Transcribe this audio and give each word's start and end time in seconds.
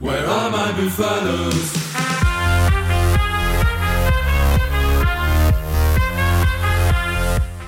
Where 0.00 0.26
are 0.26 0.50
my 0.50 0.72
buffaloes? 0.72 1.74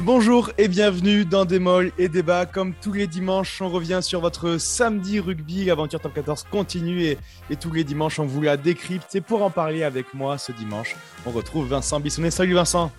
Bonjour 0.01 0.51
et 0.57 0.69
bienvenue 0.69 1.27
dans 1.27 1.45
Des 1.45 1.59
Molles 1.59 1.93
et 1.99 2.09
Débat. 2.09 2.47
Comme 2.47 2.73
tous 2.73 2.95
les 2.95 3.07
dimanches, 3.07 3.61
on 3.61 3.69
revient 3.69 3.99
sur 4.01 4.23
votre 4.23 4.57
samedi 4.57 5.21
rugby. 5.21 5.67
L'aventure 5.67 6.01
top 6.01 6.15
14 6.15 6.47
continue 6.51 7.03
et, 7.03 7.19
et 7.51 7.57
tous 7.57 7.71
les 7.71 7.85
dimanches, 7.85 8.19
on 8.19 8.25
vous 8.25 8.41
la 8.41 8.57
décrypte. 8.57 9.15
Et 9.15 9.21
pour 9.21 9.43
en 9.43 9.51
parler 9.51 9.85
avec 9.85 10.15
moi 10.15 10.39
ce 10.39 10.53
dimanche, 10.53 10.97
on 11.27 11.33
retrouve 11.33 11.69
Vincent 11.69 12.01
Bissonnet. 12.01 12.31
Salut 12.31 12.55
Vincent. 12.55 12.91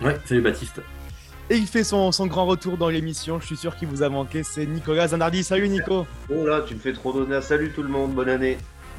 Ouais, 0.00 0.18
salut 0.24 0.40
Baptiste. 0.40 0.80
Et 1.52 1.56
il 1.56 1.66
fait 1.66 1.84
son, 1.84 2.08
grand 2.28 2.46
retour 2.46 2.78
dans 2.78 2.88
l'émission. 2.88 3.38
Je 3.38 3.44
suis 3.44 3.58
sûr 3.58 3.76
qu'il 3.76 3.86
vous 3.86 4.02
a 4.02 4.08
manqué. 4.08 4.42
C'est 4.42 4.64
Nicolas 4.64 5.08
Zanardi. 5.08 5.44
Salut 5.44 5.68
Nico. 5.68 6.06
Oh 6.30 6.46
là, 6.46 6.62
tu 6.66 6.74
me 6.74 6.80
fais 6.80 6.94
trop 6.94 7.12
d'honneur. 7.12 7.42
Salut 7.42 7.72
tout 7.72 7.82
le 7.82 7.90
monde, 7.90 8.14
bonne 8.14 8.30
année. 8.30 8.56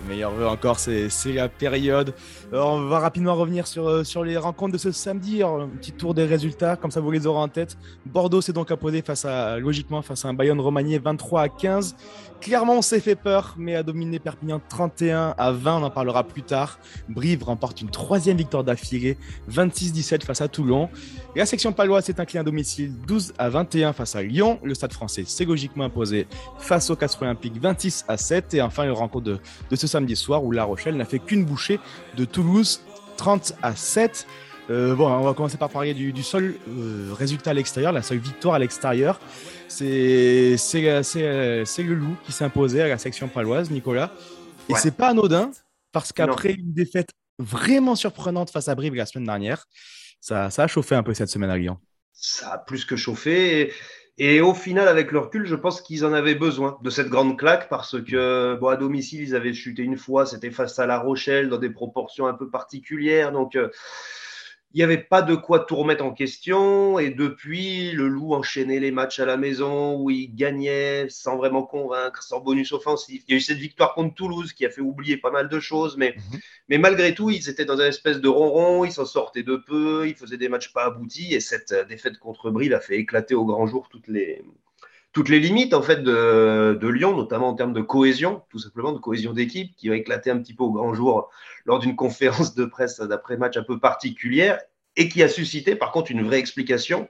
Meilleur 0.08 0.32
vœu 0.32 0.48
encore, 0.48 0.80
c'est 0.80 1.10
la 1.34 1.48
période. 1.48 2.14
Alors, 2.52 2.74
on 2.74 2.88
va 2.88 3.00
rapidement 3.00 3.36
revenir 3.36 3.68
sur, 3.68 3.88
euh, 3.88 4.04
sur 4.04 4.24
les 4.24 4.38
rencontres 4.38 4.74
de 4.74 4.78
ce 4.78 4.92
samedi. 4.92 5.42
Un 5.44 5.70
petit 5.80 5.94
tour 5.94 6.14
des 6.14 6.26
résultats, 6.26 6.76
comme 6.76 6.92
ça 6.92 7.00
vous 7.00 7.12
les 7.12 7.26
aurez 7.26 7.40
en 7.40 7.48
tête. 7.48 7.78
Bordeaux 8.06 8.42
s'est 8.42 8.54
donc 8.54 8.70
imposé 8.70 9.02
face 9.02 9.24
à, 9.26 9.58
logiquement 9.60 10.02
face 10.02 10.26
à 10.26 10.28
un 10.28 10.34
Bayonne 10.34 10.60
Romagné 10.60 11.00
23 11.00 11.42
à 11.42 11.50
15. 11.50 11.96
Clairement, 12.42 12.74
on 12.74 12.82
s'est 12.82 13.00
fait 13.00 13.16
peur, 13.16 13.56
mais 13.58 13.74
a 13.74 13.84
dominé 13.84 14.20
Perpignan 14.20 14.60
31 14.68 15.34
à 15.38 15.52
20. 15.54 15.78
On 15.78 15.84
en 15.84 15.90
parlera 15.90 16.26
plus 16.26 16.44
tard. 16.44 16.78
Brive 17.08 17.42
remporte 17.46 17.80
une 17.80 17.90
troisième 17.90 18.36
victoire 18.36 18.66
d'affilée, 18.66 19.18
26-17 19.50 20.26
face 20.26 20.42
à 20.42 20.50
Toulon. 20.50 20.90
La 21.38 21.46
section 21.46 21.72
paloise 21.72 22.04
s'est 22.04 22.20
inclinée 22.20 22.42
à 22.42 22.44
domicile 22.44 22.94
12 23.08 23.34
à 23.38 23.48
21 23.48 23.94
face 23.94 24.18
à 24.18 24.22
Lyon. 24.22 24.60
Le 24.62 24.74
stade 24.74 24.92
français 24.92 25.24
s'est 25.26 25.46
logiquement 25.46 25.86
imposé 25.86 26.28
face 26.58 26.90
au 26.90 26.98
Castres 26.98 27.22
Olympique 27.22 27.54
26 27.62 28.04
à 28.10 28.18
7. 28.18 28.54
Et 28.56 28.62
enfin, 28.62 28.84
une 28.84 28.92
rencontre 28.92 29.24
de, 29.24 29.40
de 29.70 29.76
ce 29.84 29.88
samedi 29.88 30.16
soir 30.16 30.44
où 30.46 30.52
La 30.52 30.64
Rochelle 30.64 30.96
n'a 30.96 31.04
fait 31.04 31.20
qu'une 31.20 31.44
bouchée 31.44 31.78
de 32.16 32.24
Toulouse 32.26 32.82
30 33.18 33.54
à 33.62 33.76
7. 33.76 34.26
Euh, 34.70 34.96
bon, 34.96 35.10
on 35.10 35.24
va 35.24 35.34
commencer 35.34 35.58
par 35.58 35.70
parler 35.70 35.94
du, 35.94 36.14
du 36.14 36.24
seul 36.24 36.56
euh, 36.70 37.12
résultat 37.14 37.50
à 37.52 37.54
l'extérieur, 37.54 37.92
la 37.92 38.02
seule 38.02 38.20
victoire 38.20 38.56
à 38.56 38.60
l'extérieur. 38.60 39.20
C'est 39.68 40.56
c'est- 40.58 41.04
c'est, 41.04 41.66
c'est 41.66 41.84
le 41.84 41.96
loup 41.96 42.16
qui 42.26 42.44
imposé 42.44 42.82
à 42.82 42.88
la 42.88 42.98
section 42.98 43.28
paloise, 43.28 43.70
Nicolas. 43.72 44.12
Et 44.70 44.74
Ouais. 44.74 44.80
c'est 44.80 44.96
pas 44.96 45.10
anodin, 45.10 45.52
parce 45.92 46.14
qu'après 46.14 46.54
une 46.54 46.72
défaite 46.74 47.10
vraiment 47.40 47.96
surprenante 47.96 48.50
face 48.52 48.70
à 48.70 48.76
Brive 48.76 48.96
la 48.96 49.06
semaine 49.06 49.26
dernière, 49.26 49.66
ça, 50.22 50.50
ça 50.50 50.64
a 50.64 50.68
chauffé 50.68 50.96
un 50.96 51.04
peu 51.04 51.14
cette 51.14 51.30
semaine 51.30 51.50
à 51.50 51.58
Lyon. 51.58 51.78
Ça 52.14 52.54
a 52.54 52.58
plus 52.58 52.86
que 52.86 52.96
chauffé. 52.96 53.62
Et, 53.62 53.74
et 54.20 54.42
au 54.42 54.54
final, 54.54 54.88
avec 54.88 55.12
le 55.12 55.20
recul, 55.20 55.46
je 55.46 55.56
pense 55.56 55.82
qu'ils 55.82 56.06
en 56.06 56.14
avaient 56.14 56.36
besoin 56.36 56.78
de 56.84 56.90
cette 56.92 57.10
grande 57.10 57.38
claque 57.38 57.68
parce 57.68 58.00
que, 58.00 58.56
bon, 58.60 58.68
à 58.68 58.76
domicile, 58.76 59.22
ils 59.22 59.36
avaient 59.36 59.54
chuté 59.54 59.82
une 59.82 59.98
fois. 59.98 60.28
C'était 60.28 60.52
face 60.52 60.78
à 60.78 60.86
La 60.86 61.00
Rochelle 61.00 61.50
dans 61.50 61.58
des 61.58 61.72
proportions 61.72 62.28
un 62.28 62.34
peu 62.34 62.48
particulières. 62.48 63.32
Donc, 63.32 63.56
euh, 63.56 63.70
il 64.74 64.78
n'y 64.78 64.84
avait 64.84 64.98
pas 64.98 65.22
de 65.22 65.36
quoi 65.36 65.60
tout 65.60 65.76
remettre 65.76 66.04
en 66.04 66.14
question. 66.14 66.98
Et 66.98 67.12
depuis, 67.12 67.92
le 67.92 68.08
loup 68.08 68.34
enchaînait 68.34 68.80
les 68.80 68.92
matchs 68.92 69.20
à 69.20 69.26
la 69.26 69.38
maison 69.38 70.00
où 70.00 70.10
il 70.10 70.34
gagnait 70.34 71.08
sans 71.10 71.38
vraiment 71.38 71.64
convaincre, 71.64 72.24
sans 72.24 72.40
bonus 72.40 72.72
offensif. 72.72 73.24
Il 73.28 73.32
y 73.32 73.36
a 73.36 73.38
eu 73.38 73.42
cette 73.42 73.60
victoire 73.60 73.94
contre 73.94 74.16
Toulouse 74.16 74.52
qui 74.54 74.66
a 74.66 74.72
fait 74.72 74.82
oublier 74.82 75.18
pas 75.18 75.30
mal 75.32 75.48
de 75.48 75.60
choses. 75.60 75.96
Mais, 75.98 76.16
Mhm. 76.18 76.40
mais 76.70 76.78
malgré 76.80 77.14
tout, 77.14 77.30
ils 77.30 77.50
étaient 77.50 77.66
dans 77.66 77.76
une 77.80 77.88
espèce 77.88 78.20
de 78.20 78.28
ronron. 78.28 78.84
Ils 78.84 78.92
s'en 78.92 79.06
sortaient 79.06 79.44
de 79.44 79.58
peu. 79.58 80.08
Ils 80.08 80.16
faisaient 80.16 80.38
des 80.38 80.50
matchs 80.50 80.74
pas 80.74 80.86
aboutis. 80.86 81.34
Et 81.36 81.40
cette 81.40 81.74
défaite 81.88 82.18
contre 82.18 82.50
Brive 82.50 82.74
a 82.74 82.80
fait 82.80 82.98
éclater 82.98 83.36
au 83.36 83.46
grand 83.46 83.68
jour 83.68 83.90
toutes 83.90 84.08
les, 84.08 84.42
toutes 85.14 85.30
les 85.30 85.40
limites 85.40 85.74
en 85.74 85.82
fait 85.84 86.04
de, 86.04 86.78
de 86.80 86.88
Lyon, 86.88 87.16
notamment 87.16 87.50
en 87.50 87.54
termes 87.54 87.74
de 87.74 87.82
cohésion, 87.82 88.42
tout 88.50 88.60
simplement 88.60 88.92
de 88.92 88.98
cohésion 88.98 89.32
d'équipe, 89.32 89.76
qui 89.78 89.90
a 89.92 89.96
éclaté 89.96 90.32
un 90.32 90.40
petit 90.40 90.56
peu 90.56 90.64
au 90.64 90.72
grand 90.72 90.94
jour 90.94 91.30
lors 91.66 91.80
d'une 91.80 91.96
conférence 92.04 92.56
de 92.56 92.66
presse 92.66 93.00
d'après-match 93.00 93.56
un 93.56 93.64
peu 93.64 93.80
particulière 93.80 94.60
et 94.96 95.08
qui 95.08 95.24
a 95.24 95.30
suscité 95.30 95.76
par 95.76 95.92
contre 95.92 96.12
une 96.12 96.24
vraie 96.24 96.40
explication. 96.40 97.08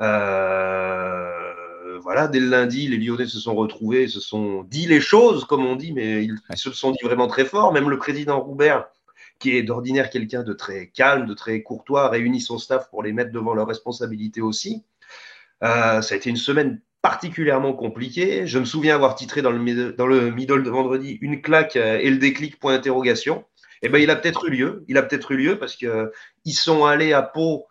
Euh, 0.00 1.98
voilà, 2.00 2.28
dès 2.28 2.38
le 2.38 2.48
lundi, 2.48 2.86
les 2.86 2.96
Lyonnais 2.96 3.26
se 3.26 3.40
sont 3.40 3.54
retrouvés, 3.54 4.06
se 4.06 4.20
sont 4.20 4.62
dit 4.62 4.86
les 4.86 5.00
choses, 5.00 5.44
comme 5.44 5.66
on 5.66 5.74
dit, 5.74 5.92
mais 5.92 6.24
ils, 6.24 6.36
ils 6.50 6.58
se 6.58 6.70
sont 6.72 6.92
dit 6.92 7.02
vraiment 7.02 7.26
très 7.26 7.44
fort. 7.44 7.72
Même 7.72 7.90
le 7.90 7.98
président 7.98 8.40
Roubert, 8.40 8.86
qui 9.40 9.56
est 9.56 9.62
d'ordinaire 9.62 10.10
quelqu'un 10.10 10.44
de 10.44 10.52
très 10.52 10.88
calme, 10.88 11.26
de 11.26 11.34
très 11.34 11.62
courtois, 11.62 12.08
réunit 12.08 12.40
son 12.40 12.58
staff 12.58 12.88
pour 12.90 13.02
les 13.02 13.12
mettre 13.12 13.32
devant 13.32 13.54
leurs 13.54 13.66
responsabilités 13.66 14.40
aussi. 14.40 14.84
Euh, 15.62 16.02
ça 16.02 16.14
a 16.14 16.16
été 16.16 16.30
une 16.30 16.36
semaine 16.36 16.80
particulièrement 17.10 17.72
compliquée. 17.72 18.46
Je 18.46 18.58
me 18.58 18.64
souviens 18.64 18.94
avoir 18.96 19.14
titré 19.14 19.40
dans 19.40 19.52
le, 19.52 19.60
mid- 19.60 19.94
dans 19.94 20.08
le 20.08 20.30
middle 20.32 20.62
de 20.64 20.70
vendredi 20.70 21.18
une 21.20 21.40
claque 21.40 21.76
euh, 21.76 21.98
et 22.04 22.10
le 22.10 22.18
déclic 22.18 22.58
point 22.58 22.72
d'interrogation. 22.74 23.44
Eh 23.82 23.88
ben, 23.88 23.98
il 23.98 24.10
a 24.10 24.16
peut-être 24.16 24.48
eu 24.48 24.50
lieu. 24.50 24.84
Il 24.88 24.98
a 24.98 25.02
peut-être 25.02 25.30
eu 25.30 25.36
lieu 25.36 25.58
parce 25.58 25.76
que 25.76 25.86
euh, 25.86 26.06
sont 26.46 26.84
allés 26.84 27.12
à 27.12 27.22
Pau 27.22 27.66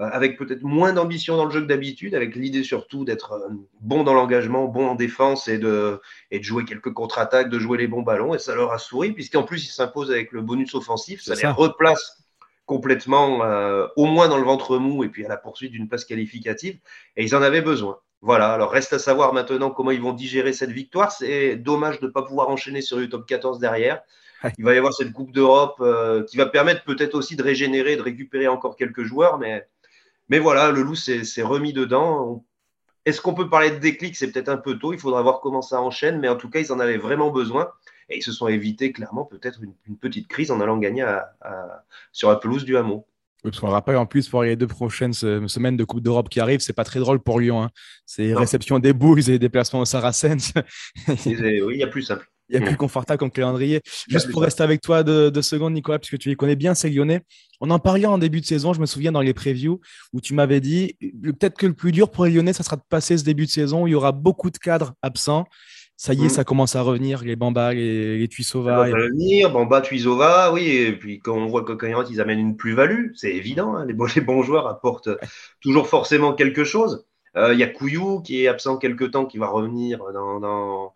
euh, 0.00 0.08
avec 0.18 0.36
peut-être 0.36 0.64
moins 0.64 0.92
d'ambition 0.92 1.36
dans 1.36 1.44
le 1.44 1.52
jeu 1.52 1.60
que 1.60 1.66
d'habitude, 1.66 2.16
avec 2.16 2.34
l'idée 2.34 2.64
surtout 2.64 3.04
d'être 3.04 3.32
euh, 3.34 3.48
bon 3.80 4.02
dans 4.02 4.14
l'engagement, 4.14 4.66
bon 4.66 4.86
en 4.88 4.96
défense 4.96 5.46
et 5.46 5.58
de, 5.58 6.00
et 6.32 6.40
de 6.40 6.44
jouer 6.44 6.64
quelques 6.64 6.92
contre-attaques, 6.92 7.50
de 7.50 7.60
jouer 7.60 7.78
les 7.78 7.86
bons 7.86 8.02
ballons. 8.02 8.34
Et 8.34 8.40
ça 8.40 8.56
leur 8.56 8.72
a 8.72 8.78
souri, 8.78 9.12
puisqu'en 9.12 9.44
plus, 9.44 9.64
ils 9.66 9.70
s'imposent 9.72 10.10
avec 10.10 10.32
le 10.32 10.42
bonus 10.42 10.74
offensif. 10.74 11.22
Ça, 11.22 11.36
C'est 11.36 11.42
les 11.42 11.48
ça. 11.48 11.52
replace 11.52 12.24
complètement, 12.66 13.26
au 13.94 14.06
moins 14.06 14.26
dans 14.26 14.38
le 14.38 14.44
ventre 14.44 14.78
mou, 14.78 15.04
et 15.04 15.10
puis 15.10 15.24
à 15.24 15.28
la 15.28 15.36
poursuite 15.36 15.70
d'une 15.70 15.86
place 15.86 16.04
qualificative. 16.04 16.78
Et 17.16 17.22
ils 17.22 17.36
en 17.36 17.42
avaient 17.42 17.60
besoin. 17.60 17.98
Voilà, 18.24 18.54
alors 18.54 18.70
reste 18.70 18.94
à 18.94 18.98
savoir 18.98 19.34
maintenant 19.34 19.70
comment 19.70 19.90
ils 19.90 20.00
vont 20.00 20.14
digérer 20.14 20.54
cette 20.54 20.70
victoire. 20.70 21.12
C'est 21.12 21.56
dommage 21.56 22.00
de 22.00 22.06
ne 22.06 22.10
pas 22.10 22.22
pouvoir 22.22 22.48
enchaîner 22.48 22.80
sur 22.80 22.96
le 22.96 23.06
top 23.08 23.26
14 23.26 23.58
derrière. 23.58 24.00
Il 24.58 24.64
va 24.64 24.74
y 24.74 24.78
avoir 24.78 24.94
cette 24.94 25.12
Coupe 25.12 25.30
d'Europe 25.32 25.76
euh, 25.80 26.24
qui 26.24 26.38
va 26.38 26.46
permettre 26.46 26.84
peut-être 26.84 27.14
aussi 27.14 27.36
de 27.36 27.42
régénérer, 27.42 27.96
de 27.96 28.02
récupérer 28.02 28.48
encore 28.48 28.76
quelques 28.76 29.02
joueurs, 29.04 29.38
mais, 29.38 29.68
mais 30.30 30.38
voilà, 30.38 30.70
le 30.70 30.82
loup 30.82 30.94
s'est 30.96 31.24
s'est 31.24 31.42
remis 31.42 31.72
dedans. 31.74 32.44
Est-ce 33.06 33.20
qu'on 33.20 33.34
peut 33.34 33.50
parler 33.50 33.70
de 33.72 33.78
déclic? 33.78 34.16
C'est 34.16 34.32
peut-être 34.32 34.48
un 34.50 34.58
peu 34.58 34.78
tôt, 34.78 34.92
il 34.94 34.98
faudra 35.00 35.22
voir 35.22 35.40
comment 35.40 35.62
ça 35.62 35.80
enchaîne, 35.82 36.20
mais 36.20 36.28
en 36.28 36.36
tout 36.36 36.50
cas, 36.50 36.60
ils 36.60 36.72
en 36.72 36.80
avaient 36.80 36.98
vraiment 36.98 37.30
besoin. 37.30 37.72
Et 38.10 38.18
ils 38.18 38.22
se 38.22 38.32
sont 38.32 38.48
évités 38.48 38.92
clairement 38.92 39.24
peut-être 39.26 39.62
une, 39.62 39.74
une 39.86 39.98
petite 39.98 40.28
crise 40.28 40.50
en 40.50 40.60
allant 40.60 40.78
gagner 40.78 41.02
à- 41.02 41.34
à- 41.42 41.84
sur 42.12 42.30
la 42.30 42.36
pelouse 42.36 42.64
du 42.64 42.76
hameau. 42.76 43.06
Oui, 43.44 43.50
parce 43.50 43.60
qu'on 43.60 43.68
rappelle 43.68 43.96
en 43.96 44.06
plus 44.06 44.28
pour 44.28 44.42
les 44.42 44.56
deux 44.56 44.66
prochaines 44.66 45.12
se- 45.12 45.46
semaines 45.48 45.76
de 45.76 45.84
Coupe 45.84 46.00
d'Europe 46.00 46.28
qui 46.30 46.40
arrivent, 46.40 46.60
c'est 46.60 46.72
pas 46.72 46.84
très 46.84 46.98
drôle 47.00 47.20
pour 47.20 47.38
Lyon. 47.40 47.62
hein. 47.62 47.70
C'est 48.06 48.34
réception 48.34 48.78
des 48.78 48.92
Bulls 48.94 49.28
et 49.28 49.38
déplacement 49.38 49.80
au 49.80 49.84
Saracens. 49.84 50.52
Oui, 51.26 51.74
il 51.74 51.76
y 51.78 51.82
a 51.82 51.86
plus 51.86 52.02
simple. 52.02 52.26
Il 52.50 52.56
y 52.60 52.62
a 52.62 52.66
plus 52.66 52.76
confortable 52.76 53.18
comme 53.18 53.30
calendrier. 53.30 53.80
Juste 54.06 54.30
pour 54.30 54.42
rester 54.42 54.62
avec 54.62 54.82
toi 54.82 55.02
deux, 55.02 55.30
deux 55.30 55.40
secondes, 55.42 55.72
Nicolas, 55.72 55.98
puisque 55.98 56.18
tu 56.18 56.28
les 56.28 56.36
connais 56.36 56.56
bien, 56.56 56.74
ces 56.74 56.90
Lyonnais. 56.90 57.22
On 57.60 57.70
en 57.70 57.78
parlait 57.78 58.04
en 58.04 58.18
début 58.18 58.42
de 58.42 58.46
saison, 58.46 58.74
je 58.74 58.80
me 58.80 58.86
souviens 58.86 59.12
dans 59.12 59.22
les 59.22 59.32
previews, 59.32 59.80
où 60.12 60.20
tu 60.20 60.34
m'avais 60.34 60.60
dit 60.60 60.94
peut-être 61.22 61.56
que 61.56 61.66
le 61.66 61.72
plus 61.72 61.90
dur 61.90 62.10
pour 62.10 62.26
les 62.26 62.32
Lyonnais, 62.32 62.52
ça 62.52 62.62
sera 62.62 62.76
de 62.76 62.82
passer 62.88 63.16
ce 63.16 63.24
début 63.24 63.46
de 63.46 63.50
saison 63.50 63.84
où 63.84 63.86
il 63.88 63.92
y 63.92 63.94
aura 63.94 64.12
beaucoup 64.12 64.50
de 64.50 64.58
cadres 64.58 64.92
absents. 65.00 65.46
Ça 65.96 66.12
y 66.12 66.22
est, 66.22 66.26
Mm. 66.26 66.28
ça 66.30 66.44
commence 66.44 66.74
à 66.76 66.82
revenir, 66.82 67.22
les 67.22 67.36
Bamba, 67.36 67.72
les, 67.72 68.18
les 68.18 68.24
Ça 68.24 68.28
Tuisova. 68.28 68.76
va 68.78 68.88
et- 68.88 68.92
venir, 68.92 69.50
Bamba, 69.52 69.80
Tuisova, 69.80 70.52
oui, 70.52 70.66
et 70.68 70.92
puis 70.92 71.20
quand 71.20 71.36
on 71.36 71.46
voit 71.46 71.62
que 71.62 71.72
quand 71.72 71.86
ils 72.10 72.20
amènent 72.20 72.40
une 72.40 72.56
plus-value, 72.56 73.12
c'est 73.14 73.32
évident, 73.34 73.76
hein, 73.76 73.86
les, 73.86 73.94
bons, 73.94 74.06
les 74.16 74.20
bons 74.20 74.42
joueurs 74.42 74.66
apportent 74.66 75.10
toujours 75.60 75.86
forcément 75.88 76.32
quelque 76.34 76.64
chose. 76.64 77.06
Euh, 77.36 77.52
Il 77.52 77.58
y 77.60 77.62
a 77.62 77.68
Couillou 77.68 78.20
qui 78.22 78.42
est 78.44 78.48
absent 78.48 78.76
quelque 78.78 79.04
temps, 79.04 79.24
qui 79.26 79.38
va 79.38 79.46
revenir 79.48 80.00
dans, 80.12 80.40
dans, 80.40 80.94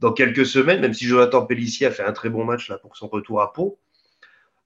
dans 0.00 0.12
quelques 0.12 0.46
semaines, 0.46 0.80
même 0.80 0.94
si 0.94 1.06
Jonathan 1.06 1.44
Pellissier 1.46 1.86
a 1.86 1.90
fait 1.90 2.04
un 2.04 2.12
très 2.12 2.28
bon 2.30 2.44
match 2.44 2.68
là 2.68 2.78
pour 2.78 2.96
son 2.96 3.08
retour 3.08 3.40
à 3.40 3.52
Pau. 3.54 3.78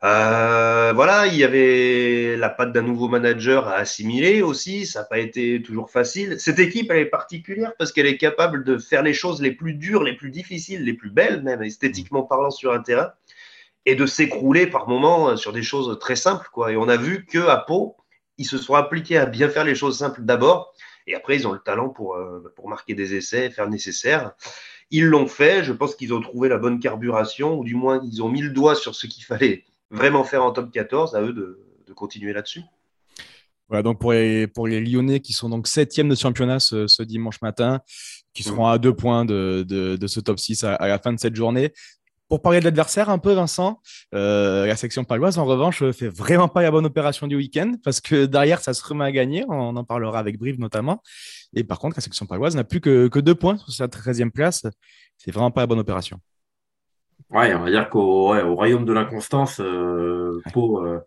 Euh, 0.03 0.93
voilà, 0.95 1.27
il 1.27 1.37
y 1.37 1.45
avait 1.45 2.35
la 2.37 2.49
patte 2.49 2.73
d'un 2.73 2.81
nouveau 2.83 3.09
manager 3.09 3.69
à 3.69 3.75
assimiler 3.75 4.41
aussi, 4.41 4.87
ça 4.87 5.01
n'a 5.01 5.05
pas 5.05 5.19
été 5.19 5.61
toujours 5.61 5.91
facile. 5.91 6.41
Cette 6.41 6.59
équipe, 6.59 6.91
elle 6.91 7.01
est 7.01 7.07
particulière 7.07 7.75
parce 7.79 7.93
qu'elle 7.93 8.07
est 8.07 8.17
capable 8.17 8.65
de 8.65 8.79
faire 8.79 9.03
les 9.03 9.13
choses 9.13 9.43
les 9.43 9.53
plus 9.53 9.75
dures, 9.75 10.03
les 10.03 10.17
plus 10.17 10.31
difficiles, 10.31 10.85
les 10.85 10.95
plus 10.95 11.11
belles, 11.11 11.43
même 11.43 11.63
esthétiquement 11.63 12.23
parlant 12.23 12.51
sur 12.51 12.73
un 12.73 12.81
terrain, 12.81 13.13
et 13.85 13.95
de 13.95 14.07
s'écrouler 14.07 14.67
par 14.67 14.89
moments 14.89 15.37
sur 15.37 15.53
des 15.53 15.63
choses 15.63 15.99
très 15.99 16.17
simples. 16.17 16.49
Quoi. 16.51 16.73
Et 16.73 16.77
on 16.79 16.89
a 16.89 16.97
vu 16.97 17.27
que 17.27 17.39
à 17.49 17.59
Pau, 17.59 17.97
ils 18.39 18.47
se 18.47 18.57
sont 18.57 18.75
appliqués 18.75 19.19
à 19.19 19.27
bien 19.27 19.51
faire 19.51 19.65
les 19.65 19.75
choses 19.75 19.99
simples 19.99 20.23
d'abord, 20.23 20.73
et 21.07 21.15
après, 21.15 21.37
ils 21.37 21.47
ont 21.47 21.53
le 21.53 21.59
talent 21.59 21.91
pour, 21.91 22.15
euh, 22.15 22.53
pour 22.57 22.69
marquer 22.69 22.95
des 22.95 23.15
essais, 23.17 23.51
faire 23.51 23.67
le 23.67 23.71
nécessaire. 23.71 24.33
Ils 24.91 25.05
l'ont 25.05 25.27
fait, 25.27 25.63
je 25.63 25.73
pense 25.73 25.95
qu'ils 25.95 26.15
ont 26.15 26.21
trouvé 26.21 26.49
la 26.49 26.57
bonne 26.57 26.81
carburation, 26.81 27.59
ou 27.59 27.65
du 27.65 27.75
moins 27.75 28.01
ils 28.05 28.23
ont 28.23 28.29
mis 28.31 28.41
le 28.41 28.51
doigt 28.51 28.75
sur 28.75 28.95
ce 28.95 29.07
qu'il 29.07 29.25
fallait 29.25 29.65
vraiment 29.91 30.25
faire 30.25 30.45
en 30.45 30.53
top 30.53 30.71
14, 30.71 31.15
à 31.15 31.23
eux 31.23 31.33
de, 31.33 31.59
continuer 31.95 32.33
là-dessus. 32.33 32.63
Voilà, 33.69 33.83
donc 33.83 33.99
pour 34.01 34.13
les, 34.13 34.47
Lyonnais 34.81 35.19
qui 35.19 35.33
sont 35.33 35.49
donc 35.49 35.67
septièmes 35.67 36.09
de 36.09 36.15
championnat 36.15 36.61
ce, 36.61 37.03
dimanche 37.03 37.43
matin, 37.43 37.81
qui 38.33 38.45
seront 38.45 38.69
à 38.69 38.79
deux 38.79 38.95
points 38.95 39.25
de, 39.25 39.99
ce 40.07 40.21
top 40.21 40.39
6 40.39 40.63
à, 40.65 40.75
à 40.77 40.87
la 40.87 40.99
fin 40.99 41.13
de 41.13 41.19
cette 41.19 41.35
journée. 41.35 41.73
Pour 42.31 42.43
parler 42.43 42.61
de 42.61 42.65
l'adversaire 42.65 43.11
un 43.11 43.19
peu, 43.19 43.33
Vincent, 43.33 43.81
euh, 44.15 44.65
la 44.65 44.77
section 44.77 45.03
paloise, 45.03 45.37
en 45.37 45.45
revanche, 45.45 45.83
fait 45.91 46.09
vraiment 46.09 46.47
pas 46.47 46.63
la 46.63 46.71
bonne 46.71 46.87
opération 46.87 47.27
du 47.27 47.35
week-end 47.35 47.73
parce 47.83 48.01
que 48.01 48.25
derrière, 48.25 48.61
ça 48.61 48.73
se 48.73 48.85
remet 48.85 49.05
à 49.05 49.11
gagner. 49.11 49.45
On 49.49 49.75
en 49.75 49.83
parlera 49.83 50.21
avec 50.21 50.39
Brive 50.39 50.61
notamment. 50.61 51.03
Et 51.55 51.65
par 51.65 51.81
contre, 51.81 51.97
la 51.97 52.03
section 52.03 52.27
paloise 52.27 52.55
n'a 52.55 52.63
plus 52.63 52.81
que, 52.81 53.09
que 53.09 53.19
deux 53.19 53.35
points 53.35 53.57
sur 53.57 53.73
sa 53.73 53.89
13e 53.89 54.31
place. 54.31 54.65
C'est 55.19 55.33
vraiment 55.33 55.51
pas 55.51 55.63
la 55.63 55.67
bonne 55.67 55.81
opération. 55.81 56.21
Ouais, 57.31 57.55
on 57.55 57.61
va 57.63 57.71
dire 57.71 57.89
qu'au 57.89 58.33
ouais, 58.33 58.43
au 58.43 58.55
royaume 58.57 58.85
de 58.85 58.93
l'inconstance, 58.93 59.61
euh, 59.61 60.41
Pau, 60.53 60.85
euh, 60.85 60.99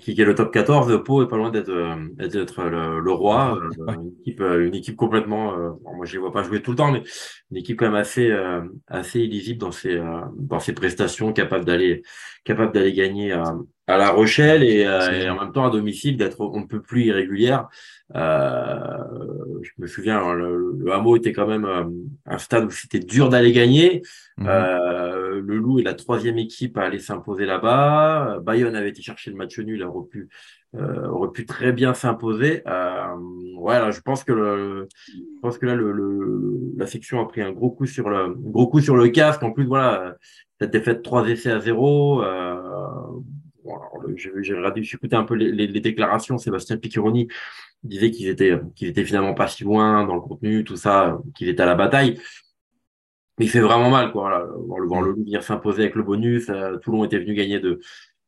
qui, 0.00 0.14
qui 0.14 0.20
est 0.20 0.24
le 0.24 0.34
top 0.34 0.50
14, 0.52 1.02
Pau 1.04 1.22
est 1.22 1.28
pas 1.28 1.36
loin 1.36 1.50
d'être 1.50 1.68
euh, 1.68 1.96
d'être 2.16 2.62
le, 2.64 3.00
le 3.00 3.12
roi. 3.12 3.58
Euh, 3.88 3.92
une 3.94 4.12
équipe, 4.20 4.40
euh, 4.40 4.66
une 4.66 4.74
équipe 4.74 4.96
complètement. 4.96 5.52
euh, 5.58 5.70
bon, 5.82 5.96
moi, 5.96 6.06
je 6.06 6.14
les 6.14 6.18
vois 6.18 6.32
pas 6.32 6.42
jouer 6.42 6.62
tout 6.62 6.70
le 6.70 6.76
temps, 6.78 6.90
mais 6.92 7.02
une 7.50 7.58
équipe 7.58 7.78
quand 7.78 7.84
même 7.86 7.94
assez 7.94 8.30
euh, 8.30 8.62
assez 8.88 9.20
illisible 9.20 9.58
dans 9.60 9.72
ses 9.72 9.96
euh, 9.96 10.22
dans 10.38 10.60
ses 10.60 10.72
prestations, 10.72 11.32
capable 11.34 11.66
d'aller 11.66 12.02
capable 12.44 12.72
d'aller 12.72 12.94
gagner 12.94 13.32
à, 13.32 13.44
à 13.86 13.98
La 13.98 14.10
Rochelle 14.10 14.62
et, 14.62 14.84
euh, 14.86 15.30
en 15.32 15.40
même 15.40 15.52
temps 15.52 15.66
à 15.66 15.70
domicile 15.70 16.16
d'être 16.16 16.40
on 16.40 16.60
ne 16.60 16.66
peut 16.66 16.80
plus 16.80 17.04
irrégulière. 17.04 17.68
Euh, 18.14 18.98
je 19.62 19.70
me 19.78 19.86
souviens, 19.86 20.18
hein, 20.18 20.34
le, 20.34 20.92
hameau 20.92 21.16
était 21.16 21.32
quand 21.32 21.46
même 21.46 21.64
euh, 21.64 21.84
un 22.26 22.38
stade 22.38 22.64
où 22.64 22.70
c'était 22.70 23.00
dur 23.00 23.28
d'aller 23.28 23.52
gagner. 23.52 24.02
Mmh. 24.36 24.46
Le 24.46 25.56
Loup 25.58 25.80
est 25.80 25.84
la 25.84 25.94
troisième 25.94 26.38
équipe 26.38 26.78
à 26.78 26.82
aller 26.82 26.98
s'imposer 26.98 27.44
là-bas. 27.44 28.38
Bayonne 28.42 28.74
avait 28.74 28.88
été 28.88 29.02
chercher 29.02 29.30
le 29.30 29.36
match 29.36 29.58
nul, 29.58 29.82
aurait 29.82 30.08
pu, 30.08 30.28
aurait 30.76 31.30
pu 31.30 31.44
très 31.44 31.72
bien 31.72 31.92
s'imposer. 31.94 32.62
je 32.66 34.00
pense 34.00 34.24
que 34.24 34.86
je 35.06 35.40
pense 35.42 35.58
que 35.58 35.66
là 35.66 35.74
le, 35.74 36.72
la 36.76 36.86
section 36.86 37.20
a 37.20 37.26
pris 37.26 37.42
un 37.42 37.52
gros 37.52 37.70
coup 37.70 37.86
sur 37.86 38.08
le 38.08 38.34
gros 38.34 38.68
coup 38.68 38.80
sur 38.80 38.96
le 38.96 39.08
casque. 39.08 39.42
En 39.42 39.52
plus, 39.52 39.66
voilà, 39.66 40.16
cette 40.60 40.70
défaite 40.70 41.02
trois 41.02 41.28
essais 41.28 41.50
à 41.50 41.60
0 41.60 42.22
j'ai 44.16 44.30
j'ai 44.42 44.54
regardé, 44.54 44.82
j'ai 44.82 44.96
écouté 44.96 45.16
un 45.16 45.24
peu 45.24 45.34
les, 45.34 45.52
les, 45.52 45.66
les 45.66 45.80
déclarations. 45.80 46.38
Sébastien 46.38 46.76
Piccheroni 46.76 47.28
disait 47.82 48.10
qu'ils 48.10 48.28
étaient, 48.28 48.58
qu'ils 48.74 48.88
étaient 48.88 49.04
finalement 49.04 49.34
pas 49.34 49.48
si 49.48 49.64
loin 49.64 50.04
dans 50.04 50.14
le 50.14 50.20
contenu, 50.20 50.64
tout 50.64 50.76
ça, 50.76 51.18
qu'ils 51.34 51.48
étaient 51.48 51.62
à 51.62 51.66
la 51.66 51.74
bataille. 51.74 52.20
Mais 53.38 53.46
il 53.46 53.48
fait 53.48 53.60
vraiment 53.60 53.90
mal, 53.90 54.12
quoi. 54.12 54.22
Voilà. 54.22 54.44
Voir 54.44 54.78
le, 54.78 54.86
voir 54.86 55.02
le 55.02 55.10
Loup 55.10 55.24
venir 55.24 55.42
s'imposer 55.42 55.82
avec 55.82 55.94
le 55.96 56.02
bonus. 56.04 56.48
Euh, 56.50 56.76
Toulon 56.78 57.04
était 57.04 57.18
venu 57.18 57.34
gagner 57.34 57.58
de, 57.58 57.80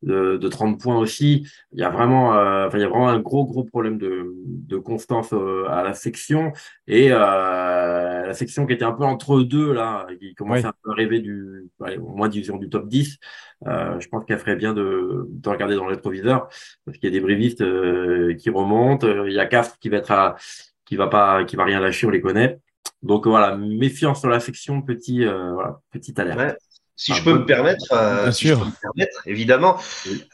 de, 0.02 0.36
de 0.36 0.48
30 0.48 0.80
points 0.80 0.98
aussi. 0.98 1.46
Il 1.72 1.80
y 1.80 1.84
a 1.84 1.90
vraiment, 1.90 2.34
euh, 2.34 2.66
enfin, 2.66 2.78
il 2.78 2.80
y 2.80 2.84
a 2.84 2.88
vraiment 2.88 3.08
un 3.08 3.20
gros, 3.20 3.44
gros 3.44 3.64
problème 3.64 3.98
de, 3.98 4.32
de 4.46 4.76
constance 4.78 5.32
euh, 5.32 5.66
à 5.68 5.82
la 5.82 5.94
section. 5.94 6.52
Et 6.86 7.08
euh, 7.12 8.15
la 8.26 8.34
section 8.34 8.66
qui 8.66 8.72
était 8.72 8.84
un 8.84 8.92
peu 8.92 9.04
entre 9.04 9.40
deux, 9.40 9.72
là, 9.72 10.06
qui 10.20 10.34
commençait 10.34 10.66
un 10.66 10.74
peu 10.82 10.90
à 10.90 10.94
rêver 10.94 11.20
du, 11.20 11.68
allez, 11.82 11.98
au 11.98 12.08
moins 12.08 12.28
disons 12.28 12.56
du 12.56 12.68
top 12.68 12.88
10. 12.88 13.18
Euh, 13.66 13.98
je 14.00 14.08
pense 14.08 14.24
qu'elle 14.24 14.38
ferait 14.38 14.56
bien 14.56 14.74
de, 14.74 15.26
de 15.28 15.48
regarder 15.48 15.76
dans 15.76 15.84
le 15.84 15.94
rétroviseur 15.94 16.48
parce 16.84 16.98
qu'il 16.98 17.08
y 17.08 17.16
a 17.16 17.18
des 17.18 17.20
brévistes 17.20 17.62
euh, 17.62 18.34
qui 18.34 18.50
remontent. 18.50 19.06
Euh, 19.06 19.28
Il 19.28 19.34
y 19.34 19.40
a 19.40 19.46
Castres 19.46 19.78
qui 19.78 19.88
va 19.88 19.98
être 19.98 20.10
à, 20.10 20.36
qui 20.84 20.96
va 20.96 21.08
pas, 21.08 21.44
qui 21.44 21.56
va 21.56 21.64
rien 21.64 21.80
lâcher, 21.80 22.06
on 22.06 22.10
les 22.10 22.20
connaît. 22.20 22.58
Donc 23.02 23.26
voilà, 23.26 23.56
méfiance 23.56 24.20
sur 24.20 24.28
la 24.28 24.40
section, 24.40 24.82
petit, 24.82 25.24
euh, 25.24 25.52
voilà, 25.52 25.80
petite 25.90 26.18
alerte. 26.18 26.38
Ouais. 26.38 26.56
Si 26.98 27.12
Ah, 27.12 27.16
je 27.16 27.22
peux 27.24 27.34
bon. 27.34 27.40
me 27.40 27.44
permettre, 27.44 27.84
euh, 27.92 28.22
Bien 28.24 28.32
si 28.32 28.48
je 28.48 28.54
peux 28.54 28.64
me 28.64 28.80
permettre, 28.80 29.22
évidemment. 29.26 29.76